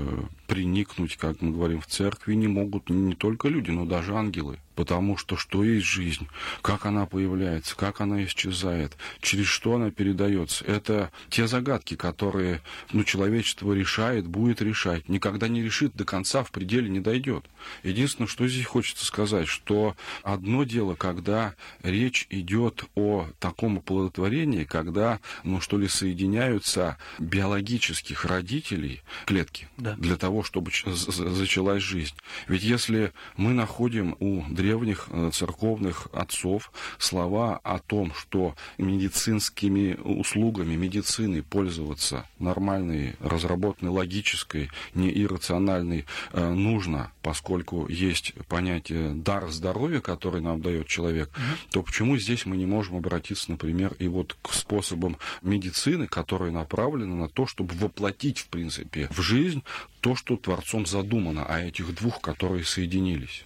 приникнуть, 0.48 1.18
как 1.18 1.42
мы 1.42 1.52
говорим 1.52 1.82
в 1.82 1.88
церкви, 1.88 2.34
не 2.34 2.48
могут 2.48 2.90
не 2.90 3.16
только 3.16 3.48
люди, 3.48 3.72
но 3.72 3.86
даже 3.86 4.16
ангелы. 4.16 4.60
Потому 4.76 5.18
что 5.18 5.36
что 5.36 5.64
есть 5.64 5.86
жизнь, 5.86 6.28
как 6.62 6.86
она 6.86 7.06
появляется, 7.06 7.76
как 7.76 8.00
она 8.00 8.24
исчезает, 8.24 8.96
через 9.22 9.46
что 9.46 9.76
она 9.76 9.92
передается, 9.92 10.64
это 10.64 11.12
те 11.30 11.48
загадки, 11.48 11.96
которые 11.96 12.62
ну, 12.94 13.04
человечество 13.04 13.74
решает, 13.74 14.26
будет 14.26 14.62
решать. 14.62 15.10
Никогда 15.10 15.50
не 15.50 15.62
решит 15.62 15.96
до 15.96 16.06
конца, 16.06 16.44
в 16.44 16.52
пределе 16.52 16.90
не 16.90 17.02
дойдет. 17.02 17.46
Единственное, 17.84 18.30
что 18.30 18.48
здесь 18.48 18.66
хочется 18.66 19.06
сказать, 19.06 19.48
что 19.64 19.96
одно 20.24 20.64
дело, 20.64 20.96
когда 20.96 21.54
речь 21.84 22.28
идет 22.30 22.86
о 22.96 23.28
таком 23.40 23.78
оплодотворении, 23.78 24.64
когда, 24.64 25.20
ну 25.44 25.60
что 25.62 25.78
ли, 25.78 25.88
соединяются 25.88 26.98
биологических 27.20 28.26
родителей 28.26 29.02
клетки 29.26 29.68
да. 29.78 29.96
для 29.96 30.16
того, 30.16 30.44
чтобы 30.44 30.72
зачалась 30.86 31.84
жизнь. 31.84 32.16
Ведь 32.48 32.64
если 32.64 33.12
мы 33.36 33.54
находим 33.54 34.16
у 34.20 34.44
древних 34.50 35.08
э, 35.10 35.32
церковных 35.34 36.08
отцов 36.14 36.72
слова 36.98 37.60
о 37.64 37.80
том, 37.80 38.14
что 38.14 38.56
медицинскими 38.78 39.98
услугами 40.04 40.76
медицины 40.76 41.44
пользоваться 41.44 42.26
нормальной, 42.40 43.16
разработанной, 43.20 43.92
логической, 43.92 44.70
не 44.94 45.12
иррациональной 45.12 46.06
э, 46.32 46.50
нужно, 46.50 47.12
поскольку 47.22 47.88
есть 47.88 48.34
понятие 48.48 49.14
дар 49.14 49.49
здоровья, 49.52 50.00
который 50.00 50.42
нам 50.42 50.62
дает 50.62 50.88
человек, 50.88 51.30
то 51.72 51.84
почему 51.84 52.18
здесь 52.18 52.46
мы 52.46 52.58
не 52.58 52.66
можем 52.66 52.98
обратиться, 52.98 53.52
например, 53.52 53.96
и 54.00 54.08
вот 54.08 54.36
к 54.42 54.54
способам 54.54 55.18
медицины, 55.42 56.08
которые 56.08 56.52
направлены 56.52 57.16
на 57.16 57.30
то, 57.30 57.46
чтобы 57.46 57.76
воплотить, 57.76 58.40
в 58.40 58.48
принципе, 58.48 59.08
в 59.12 59.22
жизнь 59.22 59.64
то, 60.02 60.16
что 60.16 60.38
Творцом 60.38 60.86
задумано, 60.86 61.46
а 61.46 61.62
этих 61.62 61.94
двух, 61.96 62.22
которые 62.22 62.64
соединились. 62.64 63.44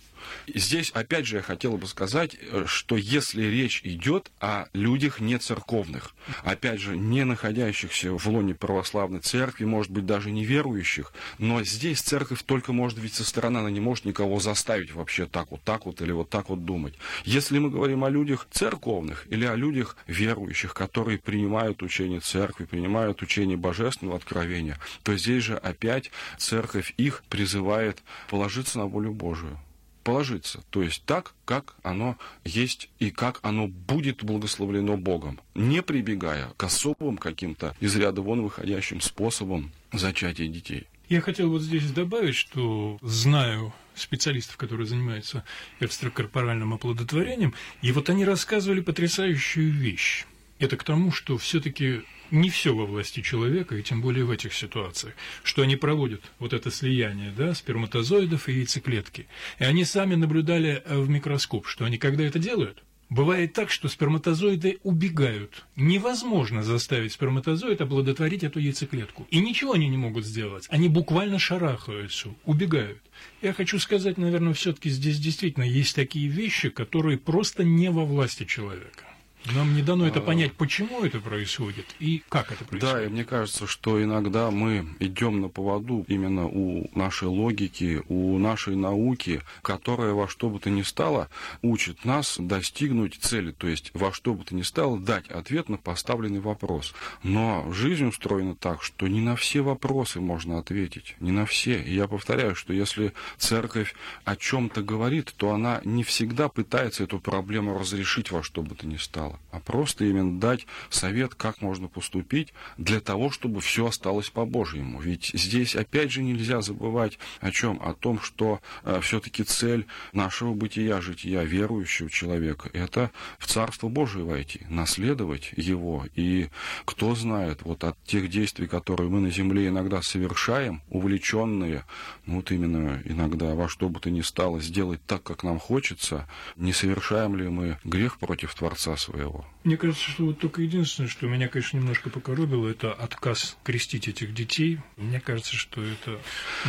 Здесь, 0.48 0.92
опять 0.92 1.26
же, 1.26 1.38
я 1.38 1.42
хотел 1.42 1.78
бы 1.78 1.88
сказать, 1.88 2.36
э, 2.40 2.66
что 2.68 2.96
если 2.98 3.44
речь 3.44 3.82
идет 3.84 4.32
о 4.40 4.66
людях 4.74 5.20
не 5.20 5.38
церковных, 5.38 6.16
опять 6.44 6.80
же, 6.80 6.98
не 6.98 7.24
находящихся 7.24 8.18
в 8.18 8.28
лоне 8.28 8.56
православной 8.56 9.20
церкви, 9.20 9.66
может 9.66 9.92
быть, 9.92 10.06
даже 10.06 10.32
не 10.32 10.46
верующих, 10.46 11.14
но 11.38 11.64
здесь 11.64 12.02
церковь 12.02 12.44
только 12.44 12.74
может 12.74 12.98
видеть 12.98 13.16
со 13.16 13.24
стороны, 13.24 13.60
она 13.60 13.70
не 13.70 13.80
может 13.80 14.06
никого 14.06 14.40
заставить 14.40 14.94
вообще 14.94 15.26
так 15.26 15.52
вот, 15.52 15.62
так 15.64 15.86
вот 15.86 16.02
или 16.02 16.12
вот 16.12 16.30
так 16.30 16.50
вот 16.50 16.66
думать. 16.66 16.94
Если 17.26 17.60
мы 17.60 17.70
говорим 17.70 18.04
о 18.04 18.10
людях 18.10 18.48
церковных 18.52 19.26
или 19.30 19.46
о 19.46 19.56
людях 19.56 19.98
верующих, 20.08 20.74
которые 20.74 21.18
принимают 21.18 21.82
учение 21.84 22.20
церкви, 22.20 22.66
принимают 22.66 23.22
учение 23.22 23.58
божественного 23.58 24.18
откровения, 24.18 24.78
то 25.04 25.16
здесь 25.18 25.44
же 25.44 25.58
опять 25.58 26.12
церковь 26.38 26.94
их 26.98 27.24
призывает 27.30 28.02
положиться 28.30 28.78
на 28.78 28.86
волю 28.86 29.12
Божию 29.12 29.60
положиться. 30.04 30.64
То 30.70 30.82
есть 30.82 31.04
так, 31.06 31.34
как 31.46 31.76
оно 31.84 32.18
есть 32.44 32.90
и 33.00 33.10
как 33.10 33.40
оно 33.42 33.68
будет 33.68 34.24
благословлено 34.24 34.98
Богом, 34.98 35.40
не 35.56 35.82
прибегая 35.82 36.50
к 36.58 36.64
особым 36.64 37.18
каким-то 37.18 37.76
из 37.80 37.96
ряда 37.96 38.22
вон 38.22 38.42
выходящим 38.42 39.02
способам 39.02 39.72
зачатия 39.92 40.48
детей. 40.48 40.88
Я 41.10 41.22
хотел 41.22 41.50
вот 41.50 41.62
здесь 41.62 41.92
добавить, 41.92 42.36
что 42.36 42.98
знаю 43.02 43.74
специалистов, 43.94 44.58
которые 44.58 44.88
занимаются 44.88 45.44
экстракорпоральным 45.80 46.74
оплодотворением, 46.74 47.54
и 47.82 47.92
вот 47.92 48.10
они 48.10 48.26
рассказывали 48.26 48.82
потрясающую 48.82 49.72
вещь. 49.72 50.26
Это 50.64 50.78
к 50.78 50.86
тому, 50.86 51.12
что 51.12 51.38
все-таки 51.38 52.04
не 52.32 52.50
все 52.50 52.74
во 52.74 52.86
власти 52.86 53.20
человека, 53.20 53.76
и 53.76 53.84
тем 53.84 54.02
более 54.02 54.24
в 54.24 54.32
этих 54.32 54.54
ситуациях, 54.54 55.14
что 55.44 55.62
они 55.62 55.76
проводят 55.76 56.22
вот 56.40 56.54
это 56.54 56.72
слияние 56.72 57.34
да, 57.36 57.54
сперматозоидов 57.54 58.48
и 58.48 58.54
яйцеклетки. 58.54 59.28
И 59.60 59.66
они 59.66 59.84
сами 59.84 60.16
наблюдали 60.16 60.82
э, 60.86 60.98
в 61.02 61.10
микроскоп, 61.10 61.68
что 61.68 61.84
они 61.84 61.98
когда 61.98 62.24
это 62.24 62.40
делают, 62.40 62.82
Бывает 63.10 63.54
так, 63.54 63.70
что 63.70 63.90
сперматозоиды 63.90 64.80
убегают. 64.82 65.66
Невозможно 65.76 66.64
заставить 66.64 67.12
сперматозоид 67.12 67.82
оплодотворить 67.82 68.44
эту 68.44 68.60
яйцеклетку. 68.60 69.28
И 69.30 69.40
ничего 69.40 69.74
они 69.74 69.90
не 69.90 69.98
могут 69.98 70.26
сделать. 70.26 70.66
Они 70.70 70.88
буквально 70.88 71.38
шарахаются, 71.38 72.30
убегают. 72.46 73.02
Я 73.42 73.54
хочу 73.54 73.78
сказать, 73.78 74.18
наверное, 74.18 74.54
все-таки 74.54 74.90
здесь 74.90 75.20
действительно 75.20 75.66
есть 75.66 75.94
такие 75.94 76.28
вещи, 76.28 76.70
которые 76.70 77.20
просто 77.20 77.64
не 77.64 77.92
во 77.92 78.06
власти 78.06 78.46
человека. 78.46 79.13
Нам 79.52 79.76
не 79.76 79.82
дано 79.82 80.08
это 80.08 80.20
а. 80.20 80.22
понять, 80.22 80.54
почему 80.54 81.04
это 81.04 81.20
происходит 81.20 81.86
и 82.00 82.24
как 82.30 82.52
это 82.52 82.64
происходит. 82.64 82.96
Да, 82.96 83.04
и 83.04 83.10
мне 83.10 83.26
кажется, 83.26 83.68
что 83.68 84.02
иногда 84.02 84.52
мы 84.52 84.88
идем 85.00 85.42
на 85.42 85.50
поводу 85.50 86.06
именно 86.08 86.46
у 86.48 86.90
нашей 86.96 87.28
логики, 87.28 88.02
у 88.08 88.38
нашей 88.38 88.76
науки, 88.76 89.42
которая 89.62 90.14
во 90.14 90.30
что 90.30 90.50
бы 90.50 90.60
то 90.60 90.70
ни 90.70 90.82
стало 90.82 91.30
учит 91.62 92.06
нас 92.06 92.38
достигнуть 92.40 93.16
цели, 93.16 93.52
то 93.52 93.68
есть 93.68 93.92
во 93.94 94.14
что 94.14 94.34
бы 94.34 94.46
то 94.46 94.56
ни 94.56 94.62
стало 94.62 94.98
дать 94.98 95.28
ответ 95.28 95.68
на 95.68 95.78
поставленный 95.78 96.40
вопрос. 96.40 96.94
Но 97.22 97.70
жизнь 97.74 98.06
устроена 98.06 98.56
так, 98.56 98.82
что 98.82 99.08
не 99.08 99.20
на 99.20 99.36
все 99.36 99.62
вопросы 99.62 100.22
можно 100.22 100.58
ответить, 100.58 101.16
не 101.20 101.32
на 101.32 101.46
все. 101.46 101.82
И 101.82 101.94
я 101.94 102.08
повторяю, 102.08 102.56
что 102.56 102.72
если 102.72 103.14
церковь 103.38 103.94
о 104.24 104.38
чем-то 104.38 104.82
говорит, 104.84 105.34
то 105.36 105.52
она 105.52 105.82
не 105.84 106.04
всегда 106.04 106.48
пытается 106.48 107.04
эту 107.04 107.20
проблему 107.20 107.78
разрешить 107.78 108.32
во 108.32 108.42
что 108.42 108.62
бы 108.62 108.76
то 108.76 108.88
ни 108.88 108.96
стало 108.96 109.33
материала, 109.34 109.40
а 109.52 109.60
просто 109.60 110.06
именно 110.06 110.40
дать 110.40 110.66
совет, 110.90 111.36
как 111.36 111.62
можно 111.62 111.88
поступить 111.88 112.54
для 112.78 113.00
того, 113.00 113.30
чтобы 113.30 113.62
все 113.62 113.88
осталось 113.88 114.30
по-божьему. 114.30 115.00
Ведь 115.00 115.32
здесь 115.34 115.76
опять 115.76 116.12
же 116.12 116.24
нельзя 116.24 116.62
забывать 116.62 117.20
о 117.40 117.52
чем? 117.52 117.80
О 117.84 117.94
том, 117.94 118.20
что 118.20 118.60
э, 118.84 119.00
все-таки 119.02 119.44
цель 119.44 119.86
нашего 120.12 120.54
бытия, 120.54 121.02
жития 121.02 121.44
верующего 121.44 122.10
человека, 122.10 122.70
это 122.74 123.12
в 123.38 123.48
Царство 123.48 123.90
Божие 123.90 124.26
войти, 124.26 124.62
наследовать 124.70 125.52
его. 125.56 126.06
И 126.16 126.50
кто 126.86 127.16
знает, 127.16 127.62
вот 127.64 127.84
от 127.84 128.02
тех 128.06 128.30
действий, 128.30 128.68
которые 128.68 129.10
мы 129.10 129.20
на 129.20 129.30
земле 129.30 129.68
иногда 129.68 130.02
совершаем, 130.02 130.82
увлеченные, 130.90 131.86
ну 132.26 132.38
вот 132.38 132.52
именно 132.52 133.02
иногда 133.06 133.54
во 133.56 133.70
что 133.70 133.90
бы 133.90 134.00
то 134.00 134.10
ни 134.10 134.22
стало 134.22 134.60
сделать 134.62 135.02
так, 135.06 135.24
как 135.24 135.44
нам 135.44 135.60
хочется, 135.60 136.28
не 136.56 136.74
совершаем 136.74 137.36
ли 137.36 137.48
мы 137.48 137.78
грех 137.84 138.18
против 138.18 138.56
Творца 138.56 138.98
своего? 138.98 139.23
Своего. 139.24 139.53
Мне 139.64 139.78
кажется, 139.78 140.10
что 140.10 140.26
вот 140.26 140.40
только 140.40 140.62
единственное, 140.62 141.10
что 141.10 141.28
меня, 141.28 141.48
конечно, 141.48 141.78
немножко 141.78 142.10
покоробило, 142.10 142.68
это 142.68 142.92
отказ 142.94 143.58
крестить 143.64 144.10
этих 144.10 144.34
детей. 144.34 144.80
Мне 144.98 145.22
кажется, 145.22 145.56
что 145.56 145.82
это 145.82 146.20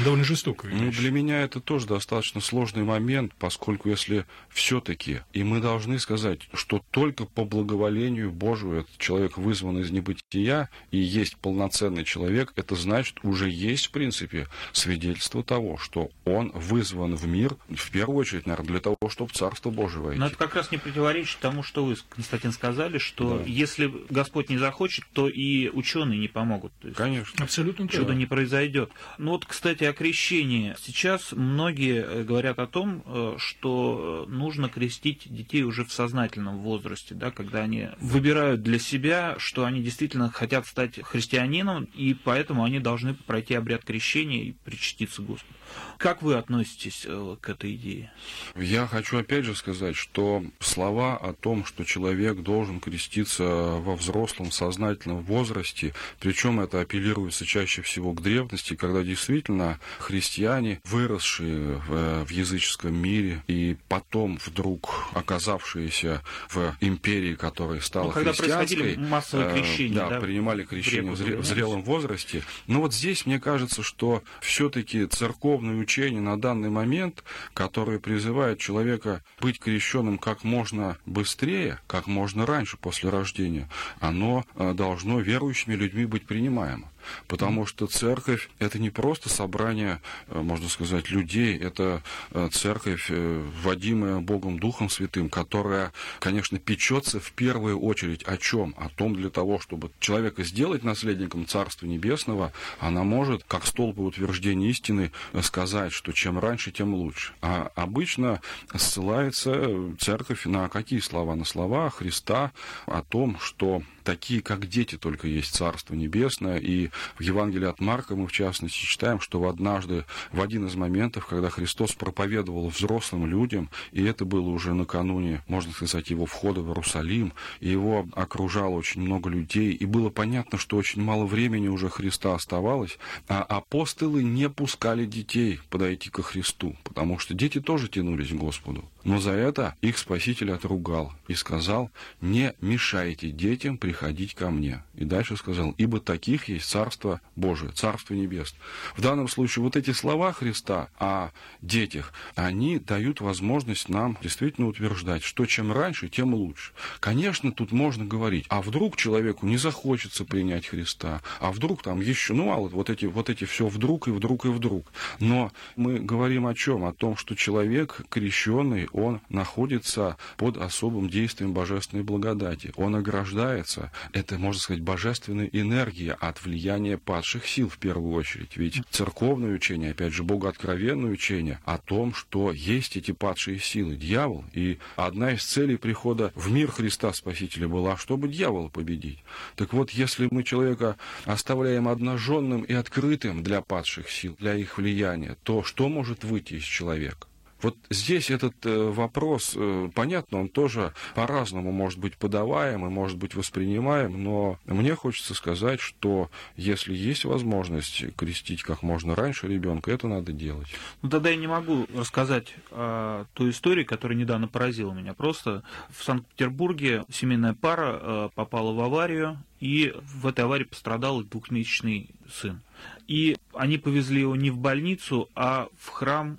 довольно 0.04 0.24
жестокая 0.24 0.70
ну, 0.72 0.86
вещь. 0.86 0.96
Ну, 0.96 1.02
для 1.02 1.10
меня 1.10 1.42
это 1.42 1.60
тоже 1.60 1.86
достаточно 1.86 2.40
сложный 2.40 2.84
момент, 2.84 3.32
поскольку 3.38 3.88
если 3.88 4.26
все-таки, 4.48 5.20
и 5.32 5.42
мы 5.42 5.60
должны 5.60 5.98
сказать, 5.98 6.48
что 6.52 6.84
только 6.92 7.24
по 7.24 7.44
благоволению 7.44 8.30
Божию 8.30 8.80
этот 8.80 8.96
человек 8.98 9.38
вызван 9.38 9.78
из 9.78 9.90
небытия 9.90 10.70
и 10.92 10.98
есть 10.98 11.36
полноценный 11.36 12.04
человек, 12.04 12.52
это 12.54 12.76
значит, 12.76 13.18
уже 13.24 13.50
есть, 13.50 13.86
в 13.86 13.90
принципе, 13.90 14.46
свидетельство 14.72 15.42
того, 15.42 15.78
что 15.78 16.10
он 16.24 16.52
вызван 16.54 17.16
в 17.16 17.26
мир, 17.26 17.56
в 17.68 17.90
первую 17.90 18.18
очередь, 18.18 18.46
наверное, 18.46 18.68
для 18.68 18.80
того, 18.80 18.96
чтобы 19.08 19.30
в 19.30 19.34
Царство 19.34 19.70
Божие 19.70 20.02
войти. 20.02 20.20
Но 20.20 20.26
это 20.28 20.36
как 20.36 20.54
раз 20.54 20.70
не 20.70 20.78
противоречит 20.78 21.38
тому, 21.40 21.64
что 21.64 21.84
вы, 21.84 21.96
Константин, 22.10 22.52
сказали, 22.52 22.83
сказали, 22.84 22.98
что 22.98 23.38
да. 23.38 23.44
если 23.46 23.92
Господь 24.10 24.50
не 24.50 24.58
захочет, 24.58 25.04
то 25.12 25.28
и 25.28 25.68
ученые 25.68 26.18
не 26.18 26.28
помогут. 26.28 26.72
То 26.80 26.88
есть 26.88 26.98
Конечно. 26.98 27.44
Абсолютно 27.44 27.88
чудо 27.88 28.08
да. 28.08 28.14
не 28.14 28.26
произойдет. 28.26 28.90
Ну 29.18 29.32
вот, 29.32 29.46
кстати, 29.46 29.84
о 29.84 29.92
крещении. 29.92 30.74
Сейчас 30.80 31.32
многие 31.32 32.04
э, 32.04 32.24
говорят 32.24 32.58
о 32.58 32.66
том, 32.66 33.02
э, 33.06 33.36
что 33.38 34.26
нужно 34.28 34.68
крестить 34.68 35.22
детей 35.26 35.62
уже 35.62 35.84
в 35.84 35.92
сознательном 35.92 36.58
возрасте, 36.58 37.14
да, 37.14 37.30
когда 37.30 37.60
они 37.60 37.88
выбирают 38.00 38.62
для 38.62 38.78
себя, 38.78 39.36
что 39.38 39.64
они 39.64 39.82
действительно 39.82 40.30
хотят 40.30 40.66
стать 40.66 41.00
христианином, 41.02 41.84
и 41.94 42.14
поэтому 42.14 42.64
они 42.64 42.80
должны 42.80 43.14
пройти 43.14 43.54
обряд 43.54 43.84
крещения 43.84 44.44
и 44.44 44.52
причаститься 44.52 45.22
Господу. 45.22 45.54
Как 45.98 46.22
вы 46.22 46.34
относитесь 46.34 47.04
э, 47.06 47.36
к 47.40 47.48
этой 47.48 47.74
идее? 47.74 48.12
Я 48.56 48.86
хочу 48.86 49.18
опять 49.18 49.44
же 49.44 49.54
сказать, 49.54 49.96
что 49.96 50.44
слова 50.60 51.16
о 51.16 51.32
том, 51.32 51.64
что 51.64 51.84
человек 51.84 52.42
должен 52.42 52.73
креститься 52.80 53.44
во 53.44 53.96
взрослом 53.96 54.50
сознательном 54.50 55.20
возрасте, 55.20 55.94
причем 56.20 56.60
это 56.60 56.80
апеллируется 56.80 57.44
чаще 57.44 57.82
всего 57.82 58.12
к 58.12 58.22
древности, 58.22 58.74
когда 58.74 59.02
действительно 59.02 59.78
христиане, 59.98 60.80
выросшие 60.84 61.82
в, 61.86 62.24
в 62.24 62.30
языческом 62.30 62.94
мире 62.94 63.42
и 63.46 63.76
потом 63.88 64.38
вдруг 64.44 65.08
оказавшиеся 65.12 66.22
в 66.48 66.76
империи, 66.80 67.34
которая 67.34 67.80
стала 67.80 68.06
ну, 68.06 68.12
когда 68.12 68.32
христианской, 68.32 68.96
массовые 68.96 69.50
э, 69.50 69.52
крещения, 69.54 69.96
да, 69.96 70.08
да, 70.10 70.20
принимали 70.20 70.64
крещение 70.64 71.12
в, 71.12 71.18
в 71.18 71.44
зрелом 71.44 71.82
возрасте. 71.82 72.42
Но 72.66 72.80
вот 72.80 72.94
здесь 72.94 73.26
мне 73.26 73.40
кажется, 73.40 73.82
что 73.82 74.22
все-таки 74.40 75.06
церковное 75.06 75.76
учение 75.76 76.20
на 76.20 76.40
данный 76.40 76.70
момент, 76.70 77.24
которое 77.52 77.98
призывает 77.98 78.58
человека 78.58 79.22
быть 79.40 79.58
крещенным 79.58 80.18
как 80.18 80.44
можно 80.44 80.98
быстрее, 81.06 81.78
как 81.86 82.06
можно 82.06 82.46
раньше 82.46 82.63
после 82.76 83.10
рождения, 83.10 83.68
оно 84.00 84.44
э, 84.54 84.72
должно 84.74 85.20
верующими 85.20 85.74
людьми 85.74 86.06
быть 86.06 86.26
принимаемо. 86.26 86.88
Потому 87.26 87.66
что 87.66 87.86
церковь– 87.86 88.50
это 88.58 88.78
не 88.78 88.90
просто 88.90 89.28
собрание, 89.28 90.00
э, 90.28 90.40
можно 90.40 90.68
сказать, 90.68 91.10
людей, 91.10 91.56
это 91.56 92.02
э, 92.30 92.48
церковь, 92.52 93.06
э, 93.10 93.44
вводимая 93.62 94.18
Богом 94.20 94.58
Духом 94.58 94.88
Святым, 94.90 95.28
которая, 95.28 95.92
конечно, 96.20 96.58
печется 96.58 97.20
в 97.20 97.32
первую 97.32 97.80
очередь 97.80 98.22
о 98.24 98.36
чем? 98.36 98.74
О 98.76 98.88
том 98.88 99.14
для 99.14 99.30
того, 99.30 99.58
чтобы 99.58 99.90
человека 100.00 100.44
сделать 100.44 100.84
наследником 100.84 101.46
Царства 101.46 101.86
Небесного, 101.86 102.52
она 102.78 103.04
может, 103.04 103.44
как 103.44 103.66
столб 103.66 103.98
утверждения 103.98 104.70
истины, 104.70 105.12
сказать, 105.42 105.92
что 105.92 106.12
чем 106.12 106.38
раньше, 106.38 106.70
тем 106.70 106.94
лучше. 106.94 107.32
А 107.40 107.70
обычно 107.74 108.40
ссылается 108.74 109.94
церковь 109.98 110.46
на 110.46 110.68
какие 110.68 111.00
слова? 111.00 111.34
На 111.34 111.44
слова 111.44 111.90
Христа 111.90 112.52
о 112.86 113.02
том, 113.02 113.38
что 113.40 113.82
такие, 114.04 114.42
как 114.42 114.68
дети, 114.68 114.96
только 114.96 115.26
есть 115.26 115.54
Царство 115.54 115.94
Небесное. 115.94 116.58
И 116.58 116.90
в 117.18 117.22
Евангелии 117.22 117.68
от 117.68 117.80
Марка 117.80 118.16
мы, 118.16 118.26
в 118.26 118.32
частности, 118.32 118.78
читаем, 118.78 119.20
что 119.20 119.40
в 119.40 119.46
однажды, 119.46 120.04
в 120.32 120.40
один 120.40 120.66
из 120.66 120.74
моментов, 120.74 121.26
когда 121.26 121.50
Христос 121.50 121.92
проповедовал 121.92 122.68
взрослым 122.68 123.26
людям, 123.26 123.70
и 123.92 124.04
это 124.04 124.24
было 124.24 124.48
уже 124.48 124.74
накануне, 124.74 125.42
можно 125.48 125.72
сказать, 125.72 126.10
его 126.10 126.26
входа 126.26 126.60
в 126.60 126.68
Иерусалим, 126.68 127.32
и 127.60 127.68
его 127.68 128.06
окружало 128.14 128.74
очень 128.74 129.02
много 129.02 129.30
людей, 129.30 129.72
и 129.72 129.86
было 129.86 130.10
понятно, 130.10 130.58
что 130.58 130.76
очень 130.76 131.02
мало 131.02 131.26
времени 131.26 131.68
уже 131.68 131.88
Христа 131.88 132.34
оставалось, 132.34 132.98
а 133.28 133.42
апостолы 133.42 134.22
не 134.22 134.48
пускали 134.48 135.04
детей 135.04 135.60
подойти 135.70 136.10
ко 136.10 136.22
Христу, 136.22 136.76
потому 136.84 137.18
что 137.18 137.34
дети 137.34 137.60
тоже 137.60 137.88
тянулись 137.88 138.30
к 138.30 138.34
Господу. 138.34 138.84
Но 139.04 139.18
за 139.18 139.32
это 139.32 139.76
их 139.82 139.98
Спаситель 139.98 140.50
отругал 140.50 141.12
и 141.28 141.34
сказал, 141.34 141.90
не 142.20 142.54
мешайте 142.60 143.30
детям 143.30 143.78
приходить 143.78 144.34
ко 144.34 144.50
мне. 144.50 144.82
И 144.94 145.04
дальше 145.04 145.36
сказал, 145.36 145.74
ибо 145.76 146.00
таких 146.00 146.48
есть 146.48 146.68
Царство 146.68 147.20
Божие, 147.36 147.72
Царство 147.72 148.14
Небес. 148.14 148.54
В 148.96 149.02
данном 149.02 149.28
случае 149.28 149.62
вот 149.62 149.76
эти 149.76 149.92
слова 149.92 150.32
Христа 150.32 150.88
о 150.98 151.30
детях, 151.60 152.12
они 152.34 152.78
дают 152.78 153.20
возможность 153.20 153.88
нам 153.88 154.16
действительно 154.22 154.68
утверждать, 154.68 155.22
что 155.22 155.46
чем 155.46 155.72
раньше, 155.72 156.08
тем 156.08 156.34
лучше. 156.34 156.72
Конечно, 157.00 157.52
тут 157.52 157.72
можно 157.72 158.04
говорить, 158.04 158.46
а 158.48 158.62
вдруг 158.62 158.96
человеку 158.96 159.46
не 159.46 159.58
захочется 159.58 160.24
принять 160.24 160.66
Христа, 160.66 161.20
а 161.40 161.52
вдруг 161.52 161.82
там 161.82 162.00
еще, 162.00 162.32
ну, 162.32 162.46
мало, 162.46 162.68
вот 162.68 162.88
эти, 162.88 163.04
вот 163.04 163.28
эти 163.28 163.44
все 163.44 163.66
вдруг 163.66 164.08
и 164.08 164.10
вдруг 164.10 164.46
и 164.46 164.48
вдруг. 164.48 164.92
Но 165.20 165.52
мы 165.76 165.98
говорим 165.98 166.46
о 166.46 166.54
чем? 166.54 166.84
О 166.84 166.92
том, 166.92 167.16
что 167.16 167.34
человек 167.34 168.00
крещенный, 168.08 168.88
он 168.94 169.20
находится 169.28 170.16
под 170.36 170.56
особым 170.56 171.10
действием 171.10 171.52
божественной 171.52 172.04
благодати. 172.04 172.72
Он 172.76 172.94
ограждается. 172.94 173.90
Это, 174.12 174.38
можно 174.38 174.60
сказать, 174.60 174.82
божественная 174.82 175.50
энергия 175.52 176.12
от 176.12 176.42
влияния 176.42 176.96
падших 176.96 177.46
сил 177.46 177.68
в 177.68 177.78
первую 177.78 178.14
очередь. 178.14 178.56
Ведь 178.56 178.80
церковное 178.90 179.52
учение, 179.52 179.90
опять 179.90 180.12
же, 180.12 180.22
богооткровенное 180.22 181.10
учение 181.10 181.58
о 181.64 181.78
том, 181.78 182.14
что 182.14 182.52
есть 182.52 182.96
эти 182.96 183.10
падшие 183.10 183.58
силы, 183.58 183.96
дьявол. 183.96 184.44
И 184.52 184.78
одна 184.94 185.32
из 185.32 185.44
целей 185.44 185.76
прихода 185.76 186.32
в 186.36 186.52
мир 186.52 186.70
Христа 186.70 187.12
Спасителя 187.12 187.66
была, 187.66 187.96
чтобы 187.96 188.28
дьявола 188.28 188.68
победить. 188.68 189.18
Так 189.56 189.72
вот, 189.72 189.90
если 189.90 190.28
мы 190.30 190.44
человека 190.44 190.96
оставляем 191.24 191.88
обнаженным 191.88 192.62
и 192.62 192.72
открытым 192.72 193.42
для 193.42 193.60
падших 193.60 194.08
сил, 194.08 194.36
для 194.38 194.54
их 194.54 194.78
влияния, 194.78 195.36
то 195.42 195.64
что 195.64 195.88
может 195.88 196.22
выйти 196.22 196.54
из 196.54 196.62
человека? 196.62 197.26
Вот 197.62 197.76
здесь 197.88 198.30
этот 198.30 198.54
э, 198.66 198.90
вопрос, 198.90 199.54
э, 199.56 199.90
понятно, 199.94 200.40
он 200.40 200.48
тоже 200.48 200.92
по-разному 201.14 201.72
может 201.72 201.98
быть 201.98 202.16
подаваем 202.16 202.84
и 202.86 202.90
может 202.90 203.16
быть 203.16 203.34
воспринимаем, 203.34 204.22
но 204.22 204.58
мне 204.66 204.94
хочется 204.94 205.34
сказать, 205.34 205.80
что 205.80 206.30
если 206.56 206.94
есть 206.94 207.24
возможность 207.24 208.04
крестить 208.16 208.62
как 208.62 208.82
можно 208.82 209.14
раньше 209.14 209.48
ребенка, 209.48 209.90
это 209.90 210.08
надо 210.08 210.32
делать. 210.32 210.68
Ну 211.02 211.08
тогда 211.08 211.30
я 211.30 211.36
не 211.36 211.46
могу 211.46 211.86
рассказать 211.94 212.54
о 212.70 213.24
той 213.32 213.50
истории, 213.50 213.84
которая 213.84 214.18
недавно 214.18 214.48
поразила 214.48 214.92
меня. 214.92 215.14
Просто 215.14 215.62
в 215.90 216.04
Санкт-Петербурге 216.04 217.04
семейная 217.10 217.54
пара 217.54 217.98
э, 218.00 218.28
попала 218.34 218.72
в 218.72 218.80
аварию, 218.80 219.38
и 219.60 219.94
в 220.02 220.26
этой 220.26 220.44
аварии 220.44 220.64
пострадал 220.64 221.22
двухмесячный 221.22 222.10
сын. 222.30 222.60
И 223.06 223.36
они 223.54 223.78
повезли 223.78 224.20
его 224.20 224.36
не 224.36 224.50
в 224.50 224.58
больницу, 224.58 225.30
а 225.34 225.68
в 225.78 225.88
храм 225.88 226.38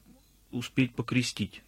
успеть 0.56 0.94
покрестить. 0.94 1.62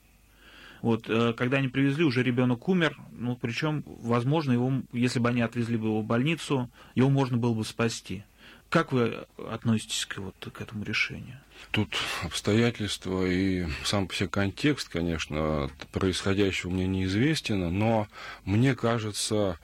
Вот, 0.81 1.09
э, 1.09 1.33
когда 1.33 1.57
они 1.57 1.67
привезли, 1.67 2.03
уже 2.03 2.23
ребенок 2.23 2.67
умер, 2.67 2.97
ну, 3.11 3.35
причем, 3.35 3.83
возможно, 3.85 4.51
его, 4.51 4.71
если 4.93 5.19
бы 5.19 5.29
они 5.29 5.41
отвезли 5.41 5.77
бы 5.77 5.87
его 5.87 6.01
в 6.01 6.05
больницу, 6.05 6.69
его 6.95 7.09
можно 7.09 7.37
было 7.37 7.53
бы 7.53 7.65
спасти. 7.65 8.23
Как 8.69 8.91
вы 8.91 9.25
относитесь 9.49 10.05
к, 10.05 10.17
вот, 10.17 10.35
к 10.53 10.61
этому 10.61 10.83
решению? 10.83 11.39
Тут 11.71 11.95
обстоятельства 12.21 13.25
и 13.25 13.65
сам 13.85 14.09
все 14.09 14.27
контекст, 14.27 14.89
конечно, 14.89 15.71
происходящего 15.93 16.69
мне 16.69 16.85
неизвестен, 16.85 17.77
но 17.77 18.07
мне 18.43 18.75
кажется, 18.75 19.57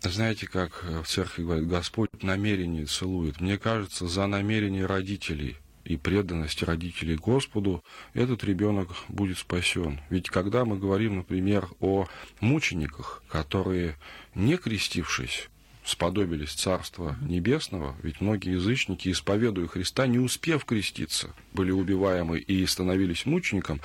знаете, 0.00 0.46
как 0.46 0.84
в 0.84 1.04
церкви 1.04 1.42
говорит, 1.42 1.68
Господь 1.68 2.22
намерение 2.22 2.86
целует. 2.86 3.40
Мне 3.40 3.58
кажется, 3.58 4.08
за 4.08 4.26
намерение 4.26 4.86
родителей– 4.86 5.58
и 5.86 5.96
преданность 5.96 6.62
родителей 6.62 7.16
Господу, 7.16 7.84
этот 8.12 8.42
ребенок 8.44 8.88
будет 9.08 9.38
спасен. 9.38 10.00
Ведь 10.10 10.28
когда 10.28 10.64
мы 10.64 10.78
говорим, 10.78 11.16
например, 11.18 11.68
о 11.80 12.06
мучениках, 12.40 13.22
которые, 13.28 13.96
не 14.34 14.56
крестившись, 14.56 15.48
сподобились 15.84 16.50
Царства 16.50 17.16
Небесного, 17.22 17.94
ведь 18.02 18.20
многие 18.20 18.54
язычники, 18.54 19.08
исповедуя 19.12 19.68
Христа, 19.68 20.08
не 20.08 20.18
успев 20.18 20.64
креститься, 20.64 21.32
были 21.52 21.70
убиваемы 21.70 22.40
и 22.40 22.66
становились 22.66 23.24
мучеником, 23.24 23.80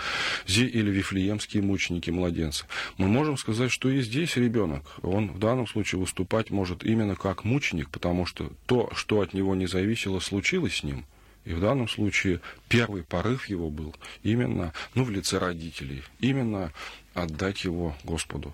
или 0.47 0.89
вифлеемские 0.89 1.61
мученики, 1.61 2.09
младенцы. 2.09 2.65
Мы 2.97 3.07
можем 3.07 3.37
сказать, 3.37 3.71
что 3.71 3.89
и 3.89 4.01
здесь 4.01 4.35
ребенок, 4.37 4.83
он 5.03 5.33
в 5.33 5.37
данном 5.37 5.67
случае 5.67 6.01
выступать 6.01 6.49
может 6.49 6.83
именно 6.83 7.15
как 7.15 7.43
мученик, 7.43 7.91
потому 7.91 8.25
что 8.25 8.51
то, 8.65 8.89
что 8.95 9.21
от 9.21 9.35
него 9.35 9.53
не 9.53 9.67
зависело, 9.67 10.19
случилось 10.19 10.77
с 10.77 10.83
ним– 10.83 11.05
и 11.45 11.53
в 11.53 11.59
данном 11.59 11.87
случае 11.87 12.41
первый 12.69 13.03
порыв 13.03 13.47
его 13.47 13.69
был 13.69 13.95
именно, 14.23 14.73
ну, 14.95 15.03
в 15.03 15.09
лице 15.09 15.37
родителей, 15.37 16.03
именно 16.19 16.71
отдать 17.13 17.63
его 17.63 17.95
Господу. 18.03 18.53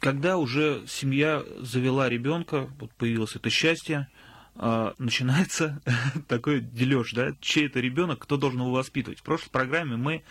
Когда 0.00 0.38
уже 0.38 0.84
семья 0.86 1.42
завела 1.58 2.08
ребенка, 2.08 2.68
вот 2.78 2.90
появилось 2.92 3.36
это 3.36 3.50
счастье, 3.50 4.08
а, 4.56 4.94
начинается 4.98 5.80
такой 6.28 6.60
дележ, 6.60 7.12
да, 7.12 7.32
чей 7.40 7.66
это 7.66 7.80
ребенок, 7.80 8.20
кто 8.20 8.36
должен 8.36 8.60
его 8.60 8.72
воспитывать. 8.72 9.18
В 9.18 9.22
прошлой 9.22 9.50
программе 9.50 9.96
мы 9.96 10.22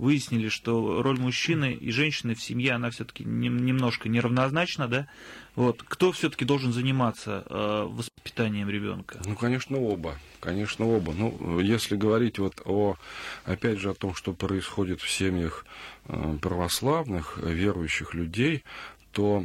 выяснили, 0.00 0.48
что 0.48 1.02
роль 1.02 1.18
мужчины 1.18 1.74
и 1.74 1.90
женщины 1.90 2.34
в 2.34 2.42
семье, 2.42 2.72
она 2.72 2.90
все-таки 2.90 3.22
немножко 3.24 4.08
неравнозначна, 4.08 4.88
да? 4.88 5.06
Вот. 5.54 5.82
Кто 5.86 6.10
все-таки 6.12 6.46
должен 6.46 6.72
заниматься 6.72 7.44
э, 7.48 7.86
воспитанием 7.86 8.70
ребенка? 8.70 9.20
Ну, 9.26 9.36
конечно, 9.36 9.76
оба. 9.78 10.16
Конечно, 10.40 10.86
оба. 10.86 11.12
Ну, 11.12 11.60
если 11.60 11.96
говорить 11.96 12.38
вот 12.38 12.62
о, 12.64 12.96
опять 13.44 13.78
же, 13.78 13.90
о 13.90 13.94
том, 13.94 14.14
что 14.14 14.32
происходит 14.32 15.02
в 15.02 15.10
семьях 15.10 15.66
э, 16.06 16.38
православных, 16.40 17.38
верующих 17.38 18.14
людей, 18.14 18.64
то 19.12 19.44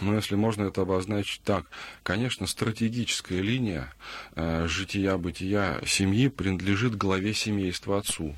ну, 0.00 0.14
если 0.14 0.34
можно 0.34 0.64
это 0.64 0.82
обозначить 0.82 1.42
так, 1.42 1.66
конечно, 2.02 2.46
стратегическая 2.46 3.42
линия 3.42 3.92
э, 4.34 4.66
жития-бытия 4.66 5.80
семьи 5.84 6.28
принадлежит 6.28 6.96
главе 6.96 7.34
семейства 7.34 7.98
отцу. 7.98 8.34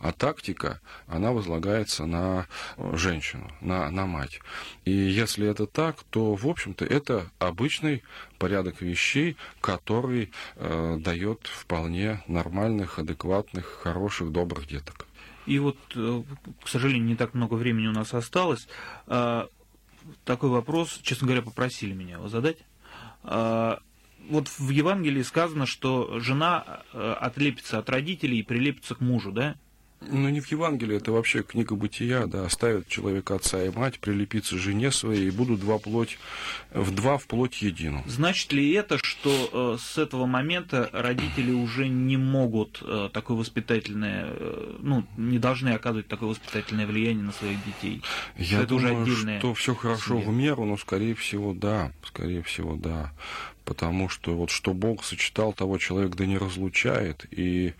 А 0.00 0.12
тактика, 0.12 0.80
она 1.06 1.32
возлагается 1.32 2.06
на 2.06 2.46
женщину, 2.92 3.50
на, 3.60 3.90
на 3.90 4.06
мать. 4.06 4.40
И 4.84 4.92
если 4.92 5.46
это 5.48 5.66
так, 5.66 6.02
то, 6.10 6.34
в 6.34 6.46
общем-то, 6.46 6.84
это 6.84 7.30
обычный 7.38 8.02
порядок 8.38 8.80
вещей, 8.80 9.36
который 9.60 10.30
э, 10.56 10.96
дает 11.00 11.46
вполне 11.46 12.22
нормальных, 12.26 12.98
адекватных, 12.98 13.66
хороших, 13.82 14.32
добрых 14.32 14.66
деток. 14.66 15.06
И 15.46 15.58
вот, 15.58 15.78
э, 15.94 16.22
к 16.62 16.68
сожалению, 16.68 17.04
не 17.04 17.16
так 17.16 17.34
много 17.34 17.54
времени 17.54 17.86
у 17.86 17.92
нас 17.92 18.12
осталось. 18.14 18.66
А, 19.06 19.48
такой 20.24 20.50
вопрос, 20.50 20.98
честно 21.02 21.26
говоря, 21.26 21.42
попросили 21.42 21.92
меня 21.92 22.14
его 22.14 22.28
задать. 22.28 22.58
А, 23.22 23.80
вот 24.28 24.48
в 24.48 24.70
Евангелии 24.70 25.22
сказано, 25.22 25.66
что 25.66 26.18
жена 26.18 26.82
э, 26.92 27.12
отлепится 27.20 27.78
от 27.78 27.88
родителей 27.88 28.40
и 28.40 28.42
прилепится 28.42 28.96
к 28.96 29.00
мужу, 29.00 29.30
да? 29.30 29.54
Ну, 30.00 30.28
не 30.28 30.40
в 30.40 30.50
Евангелии, 30.52 30.96
это 30.96 31.10
вообще 31.10 31.42
книга 31.42 31.74
бытия, 31.74 32.26
да, 32.26 32.44
оставят 32.44 32.86
человека 32.86 33.34
отца 33.34 33.64
и 33.64 33.70
мать, 33.70 33.98
прилепиться 33.98 34.58
жене 34.58 34.92
своей, 34.92 35.28
и 35.28 35.30
будут 35.30 35.60
два 35.60 35.78
плоть, 35.78 36.18
в 36.72 36.94
два 36.94 37.16
в 37.16 37.26
плоть 37.26 37.62
едину. 37.62 38.04
Значит 38.06 38.52
ли 38.52 38.72
это, 38.72 38.98
что 39.02 39.76
э, 39.76 39.78
с 39.80 39.98
этого 39.98 40.26
момента 40.26 40.90
родители 40.92 41.50
уже 41.50 41.88
не 41.88 42.16
могут 42.16 42.82
э, 42.82 43.08
такое 43.12 43.38
воспитательное, 43.38 44.26
э, 44.28 44.76
ну, 44.80 45.04
не 45.16 45.38
должны 45.38 45.70
оказывать 45.70 46.08
такое 46.08 46.28
воспитательное 46.28 46.86
влияние 46.86 47.24
на 47.24 47.32
своих 47.32 47.58
детей? 47.64 48.02
Я 48.36 48.58
это 48.58 48.68
думаю, 48.68 49.02
уже 49.02 49.12
отдельное 49.12 49.38
что 49.38 49.54
все 49.54 49.74
хорошо 49.74 50.18
в 50.18 50.28
меру, 50.28 50.66
но, 50.66 50.76
скорее 50.76 51.14
всего, 51.14 51.54
да, 51.54 51.92
скорее 52.04 52.42
всего, 52.42 52.76
да 52.76 53.12
потому 53.66 54.08
что 54.08 54.34
вот 54.34 54.50
что 54.50 54.72
Бог 54.72 55.04
сочетал, 55.04 55.52
того 55.52 55.76
человек 55.76 56.14
да 56.14 56.24
не 56.24 56.38
разлучает, 56.38 57.26
и 57.30 57.74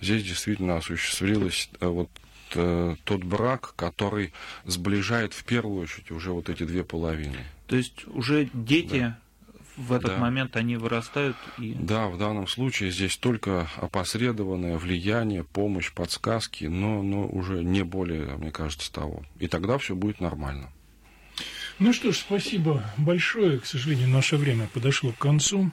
здесь 0.00 0.22
действительно 0.22 0.76
осуществилось 0.76 1.70
э, 1.80 1.86
вот 1.86 2.10
э, 2.54 2.94
тот 3.02 3.24
брак, 3.24 3.72
который 3.74 4.32
сближает 4.64 5.32
в 5.32 5.42
первую 5.44 5.82
очередь 5.82 6.12
уже 6.12 6.30
вот 6.30 6.48
эти 6.48 6.64
две 6.64 6.84
половины. 6.84 7.38
То 7.66 7.76
есть 7.76 8.06
уже 8.08 8.50
дети 8.52 8.98
да. 8.98 9.18
в 9.76 9.92
этот 9.94 10.12
да. 10.12 10.18
момент 10.18 10.56
они 10.56 10.76
вырастают 10.76 11.36
и. 11.58 11.72
Да, 11.72 12.08
в 12.08 12.18
данном 12.18 12.46
случае 12.46 12.90
здесь 12.90 13.16
только 13.16 13.68
опосредованное 13.78 14.76
влияние, 14.76 15.44
помощь, 15.44 15.90
подсказки, 15.92 16.66
но, 16.66 17.02
но 17.02 17.26
уже 17.26 17.64
не 17.64 17.82
более, 17.82 18.36
мне 18.36 18.50
кажется, 18.50 18.92
того. 18.92 19.22
И 19.38 19.48
тогда 19.48 19.78
все 19.78 19.94
будет 19.94 20.20
нормально. 20.20 20.70
Ну 21.78 21.92
что 21.92 22.12
ж, 22.12 22.16
спасибо 22.16 22.84
большое. 22.96 23.58
К 23.58 23.66
сожалению, 23.66 24.08
наше 24.08 24.36
время 24.36 24.68
подошло 24.72 25.12
к 25.12 25.18
концу. 25.18 25.70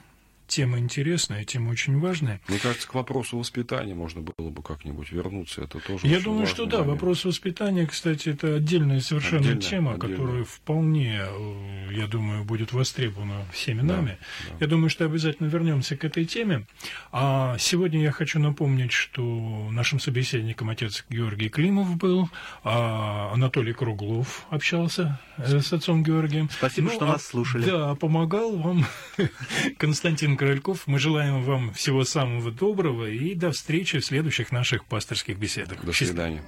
Тема 0.50 0.78
интересная, 0.78 1.44
тема 1.44 1.70
очень 1.70 1.98
важная. 2.00 2.40
Мне 2.48 2.58
кажется, 2.58 2.86
к 2.88 2.94
вопросу 2.94 3.38
воспитания 3.38 3.94
можно 3.94 4.20
было 4.20 4.50
бы 4.50 4.62
как-нибудь 4.62 5.10
вернуться. 5.12 5.62
Это 5.62 5.78
тоже 5.78 6.06
Я 6.06 6.20
думаю, 6.20 6.46
что 6.46 6.66
да. 6.66 6.78
Момент. 6.78 6.90
Вопрос 7.00 7.24
воспитания, 7.24 7.86
кстати, 7.86 8.30
это 8.30 8.56
отдельная 8.56 9.00
совершенно 9.00 9.42
отдельно, 9.42 9.60
тема, 9.62 9.94
отдельно. 9.94 10.16
которая 10.16 10.44
вполне, 10.44 11.20
э, 11.22 11.88
я 11.92 12.06
думаю, 12.08 12.44
будет 12.44 12.72
востребована 12.72 13.46
всеми 13.52 13.80
Да, 13.82 13.96
нами. 13.96 14.18
да. 14.50 14.56
Я 14.60 14.66
думаю, 14.66 14.90
что 14.90 15.04
обязательно 15.04 15.46
вернемся 15.46 15.96
к 15.96 16.04
этой 16.04 16.24
теме. 16.24 16.66
А 17.12 17.56
сегодня 17.58 18.02
я 18.02 18.10
хочу 18.10 18.40
напомнить, 18.40 18.92
что 18.92 19.68
нашим 19.70 20.00
собеседником 20.00 20.68
отец 20.68 21.04
Георгий 21.08 21.48
Климов 21.48 21.96
был, 21.96 22.28
а 22.64 23.30
Анатолий 23.32 23.72
Круглов 23.72 24.46
общался 24.50 25.20
э, 25.36 25.60
с 25.60 25.72
отцом 25.72 26.02
Георгием. 26.02 26.50
Спасибо, 26.50 26.90
что 26.90 27.04
а- 27.04 27.12
нас 27.12 27.24
слушали. 27.24 27.64
Да, 27.66 27.94
помогал 27.94 28.56
вам 28.56 28.84
Константин 29.78 30.36
Корольков. 30.40 30.86
Мы 30.86 30.98
желаем 30.98 31.42
вам 31.42 31.70
всего 31.74 32.02
самого 32.02 32.50
доброго 32.50 33.10
и 33.10 33.34
до 33.34 33.52
встречи 33.52 33.98
в 33.98 34.04
следующих 34.06 34.52
наших 34.52 34.86
пасторских 34.86 35.36
беседах. 35.36 35.84
До 35.84 35.92
свидания. 35.92 36.42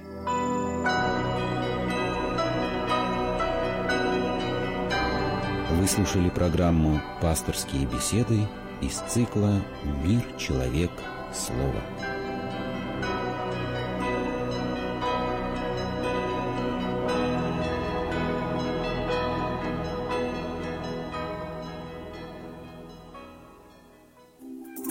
Вы 5.69 5.87
слушали 5.87 6.29
программу 6.29 7.03
«Пасторские 7.21 7.85
беседы» 7.85 8.39
из 8.81 8.95
цикла 8.95 9.63
«Мир, 10.03 10.23
человек, 10.39 10.89
слово». 11.31 12.12